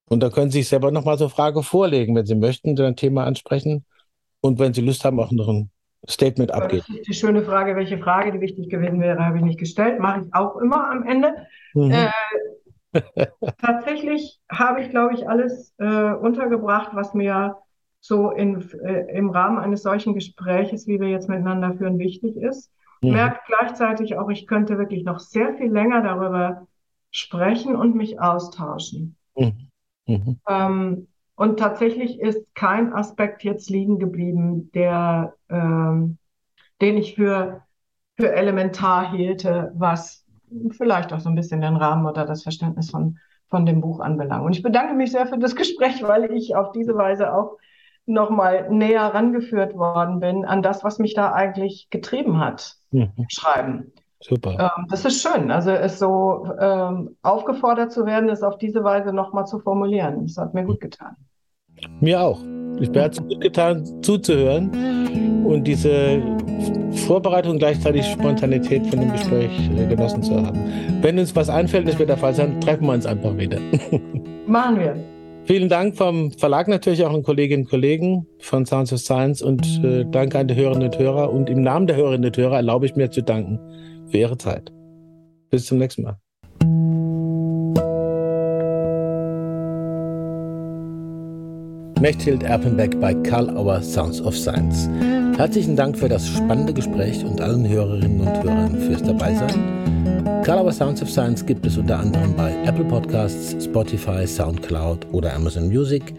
Und 0.10 0.22
da 0.22 0.30
können 0.30 0.52
Sie 0.52 0.60
sich 0.60 0.68
selber 0.68 0.92
nochmal 0.92 1.18
so 1.18 1.26
eine 1.26 1.32
Frage 1.32 1.64
vorlegen, 1.64 2.16
wenn 2.16 2.26
Sie 2.26 2.36
möchten, 2.36 2.80
ein 2.80 2.96
Thema 2.96 3.24
ansprechen. 3.24 3.86
Und 4.42 4.60
wenn 4.60 4.74
Sie 4.74 4.82
Lust 4.82 5.06
haben, 5.06 5.20
auch 5.20 5.32
noch 5.32 5.48
ein 5.48 5.72
Statement 6.08 6.52
abgeben. 6.52 6.84
Das 6.88 6.98
ist 6.98 7.08
die 7.08 7.14
schöne 7.14 7.44
Frage, 7.44 7.76
welche 7.76 7.98
Frage, 7.98 8.32
die 8.32 8.42
wichtig 8.42 8.70
gewesen 8.70 9.00
wäre, 9.00 9.26
habe 9.26 9.38
ich 9.38 9.44
nicht 9.44 9.60
gestellt. 9.60 10.00
Mache 10.00 10.22
ich 10.26 10.34
auch 10.34 10.58
immer 10.58 10.92
am 10.92 11.08
Ende. 11.08 11.34
Mhm. 11.74 11.92
Äh, 11.92 13.02
tatsächlich 13.62 14.40
habe 14.52 14.82
ich, 14.82 14.90
glaube 14.90 15.14
ich, 15.14 15.30
alles 15.30 15.74
äh, 15.78 16.14
untergebracht, 16.14 16.92
was 16.94 17.14
mir 17.14 17.58
so 18.02 18.32
in, 18.32 18.62
äh, 18.84 19.18
im 19.18 19.30
Rahmen 19.30 19.58
eines 19.58 19.84
solchen 19.84 20.14
Gespräches, 20.14 20.88
wie 20.88 21.00
wir 21.00 21.10
jetzt 21.10 21.30
miteinander 21.30 21.74
führen, 21.74 22.00
wichtig 22.00 22.38
ist. 22.38 22.72
Mhm. 23.02 23.12
Merkt 23.12 23.48
gleichzeitig 23.48 24.18
auch, 24.18 24.30
ich 24.30 24.48
könnte 24.48 24.78
wirklich 24.78 25.04
noch 25.04 25.20
sehr 25.20 25.56
viel 25.56 25.72
länger 25.72 26.02
darüber 26.02 26.68
sprechen 27.12 27.76
und 27.76 27.96
mich 27.96 28.20
austauschen. 28.20 29.16
Mhm. 29.36 29.70
Mhm. 30.08 30.40
Ähm, 30.48 31.08
und 31.36 31.60
tatsächlich 31.60 32.20
ist 32.20 32.44
kein 32.54 32.94
Aspekt 32.94 33.44
jetzt 33.44 33.70
liegen 33.70 34.00
geblieben, 34.00 34.72
der, 34.74 35.36
ähm, 35.50 36.18
den 36.82 36.98
ich 36.98 37.16
für, 37.16 37.62
für 38.18 38.34
elementar 38.34 39.12
hielte, 39.12 39.72
was 39.76 40.26
vielleicht 40.72 41.14
auch 41.14 41.20
so 41.20 41.30
ein 41.30 41.36
bisschen 41.36 41.62
den 41.62 41.76
Rahmen 41.76 42.06
oder 42.06 42.26
das 42.26 42.44
Verständnis 42.44 42.90
von, 42.90 43.20
von 43.48 43.66
dem 43.66 43.82
Buch 43.82 44.00
anbelangt. 44.00 44.46
Und 44.46 44.54
ich 44.54 44.64
bedanke 44.64 44.96
mich 44.96 45.12
sehr 45.12 45.28
für 45.28 45.38
das 45.38 45.56
Gespräch, 45.56 46.04
weil 46.04 46.32
ich 46.32 46.56
auf 46.56 46.72
diese 46.72 46.96
Weise 46.96 47.34
auch 47.34 47.58
nochmal 48.10 48.70
näher 48.70 49.02
rangeführt 49.02 49.76
worden 49.76 50.20
bin 50.20 50.46
an 50.46 50.62
das, 50.62 50.84
was 50.84 51.00
mich 51.00 51.14
da 51.14 51.32
eigentlich 51.32 51.90
getrieben 51.90 52.40
hat, 52.40 52.76
mhm. 52.92 53.12
Schreiben. 53.30 53.94
Super. 54.22 54.72
Ähm, 54.78 54.88
das 54.90 55.06
ist 55.06 55.22
schön. 55.22 55.50
Also 55.50 55.72
es 55.72 56.00
so 56.00 56.46
ähm, 56.60 57.16
aufgefordert 57.22 57.92
zu 57.92 58.06
werden, 58.06 58.30
es 58.30 58.44
auf 58.44 58.58
diese 58.58 58.84
Weise 58.84 59.14
nochmal 59.14 59.46
zu 59.46 59.60
formulieren. 59.60 60.24
Das 60.24 60.38
hat 60.38 60.54
mir 60.54 60.66
gut 60.66 60.82
getan. 60.82 61.16
Mir 62.02 62.22
auch. 62.22 62.42
Ich 62.82 62.92
bin 62.92 63.02
es 63.02 63.18
gut 63.18 63.40
getan, 63.40 63.86
zuzuhören 64.02 65.46
und 65.46 65.64
diese 65.66 66.22
Vorbereitung 67.08 67.58
gleichzeitig 67.58 68.06
Spontanität 68.06 68.86
von 68.88 69.00
dem 69.00 69.12
Gespräch 69.12 69.70
äh, 69.78 69.86
genossen 69.88 70.24
zu 70.24 70.36
haben. 70.36 70.60
Wenn 71.02 71.18
uns 71.18 71.36
was 71.36 71.50
einfällt, 71.50 71.88
das 71.88 71.98
wird 71.98 72.10
der 72.10 72.18
Fall 72.18 72.34
sein, 72.34 72.60
treffen 72.60 72.86
wir 72.86 72.94
uns 72.94 73.06
einfach 73.06 73.38
wieder. 73.38 73.60
Machen 74.48 74.80
wir. 74.80 75.19
Vielen 75.52 75.68
Dank 75.68 75.98
vom 75.98 76.32
Verlag 76.32 76.68
natürlich 76.68 77.04
auch 77.04 77.12
an 77.12 77.24
Kolleginnen 77.24 77.64
und 77.64 77.70
Kollegen 77.72 78.28
von 78.38 78.68
Sounds 78.68 78.94
of 78.94 79.00
Science 79.00 79.42
und 79.42 79.84
äh, 79.84 80.06
danke 80.06 80.38
an 80.38 80.48
die 80.48 80.54
Hörerinnen 80.54 80.90
und 80.92 81.00
Hörer. 81.00 81.34
Und 81.34 81.50
im 81.50 81.64
Namen 81.64 81.88
der 81.88 81.96
Hörerinnen 81.96 82.26
und 82.28 82.38
Hörer 82.38 82.58
erlaube 82.58 82.86
ich 82.86 82.96
mir 82.96 83.10
zu 83.10 83.24
danken 83.24 83.58
für 84.12 84.18
Ihre 84.18 84.38
Zeit. 84.38 84.72
Bis 85.50 85.66
zum 85.66 85.80
nächsten 85.80 86.04
Mal. 86.04 86.20
Mechthild 92.00 92.44
Erpenbeck 92.44 93.00
bei 93.00 93.16
Karl 93.16 93.50
Auer 93.58 93.82
Sounds 93.82 94.22
of 94.22 94.38
Science. 94.38 94.88
Herzlichen 95.36 95.76
Dank 95.76 95.98
für 95.98 96.10
das 96.10 96.28
spannende 96.28 96.76
Gespräch 96.76 97.26
und 97.26 97.42
allen 97.42 97.68
Hörerinnen 97.68 98.22
und 98.22 98.44
Hörern 98.44 98.78
fürs 98.82 99.02
Dabeisein. 99.02 99.89
Auer 100.70 100.74
Sounds 100.74 101.02
of 101.02 101.10
Science 101.10 101.44
gibt 101.44 101.66
es 101.66 101.78
unter 101.78 101.98
anderem 101.98 102.36
bei 102.36 102.56
Apple 102.64 102.86
Podcasts, 102.86 103.56
Spotify, 103.64 104.28
Soundcloud 104.28 105.08
oder 105.12 105.34
Amazon 105.34 105.68
Music. 105.68 106.14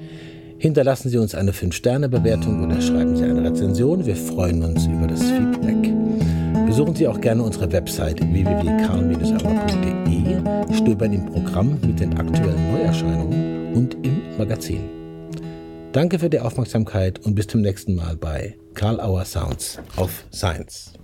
Hinterlassen 0.58 1.08
Sie 1.08 1.18
uns 1.18 1.36
eine 1.36 1.52
5-Sterne-Bewertung 1.52 2.64
oder 2.64 2.80
schreiben 2.80 3.16
Sie 3.16 3.22
eine 3.24 3.44
Rezension. 3.44 4.04
Wir 4.04 4.16
freuen 4.16 4.64
uns 4.64 4.86
über 4.86 5.06
das 5.06 5.22
Feedback. 5.22 5.94
Besuchen 6.66 6.96
Sie 6.96 7.06
auch 7.06 7.20
gerne 7.20 7.44
unsere 7.44 7.70
Website 7.70 8.20
www.karl-auer.de, 8.20 10.74
stöbern 10.74 11.12
im 11.12 11.26
Programm 11.26 11.78
mit 11.86 12.00
den 12.00 12.18
aktuellen 12.18 12.72
Neuerscheinungen 12.72 13.74
und 13.74 13.94
im 14.04 14.20
Magazin. 14.36 14.80
Danke 15.92 16.18
für 16.18 16.28
die 16.28 16.40
Aufmerksamkeit 16.40 17.24
und 17.24 17.36
bis 17.36 17.46
zum 17.46 17.60
nächsten 17.60 17.94
Mal 17.94 18.16
bei 18.16 18.56
Karl 18.74 19.00
Auer 19.00 19.24
Sounds 19.24 19.78
of 19.96 20.24
Science. 20.32 20.94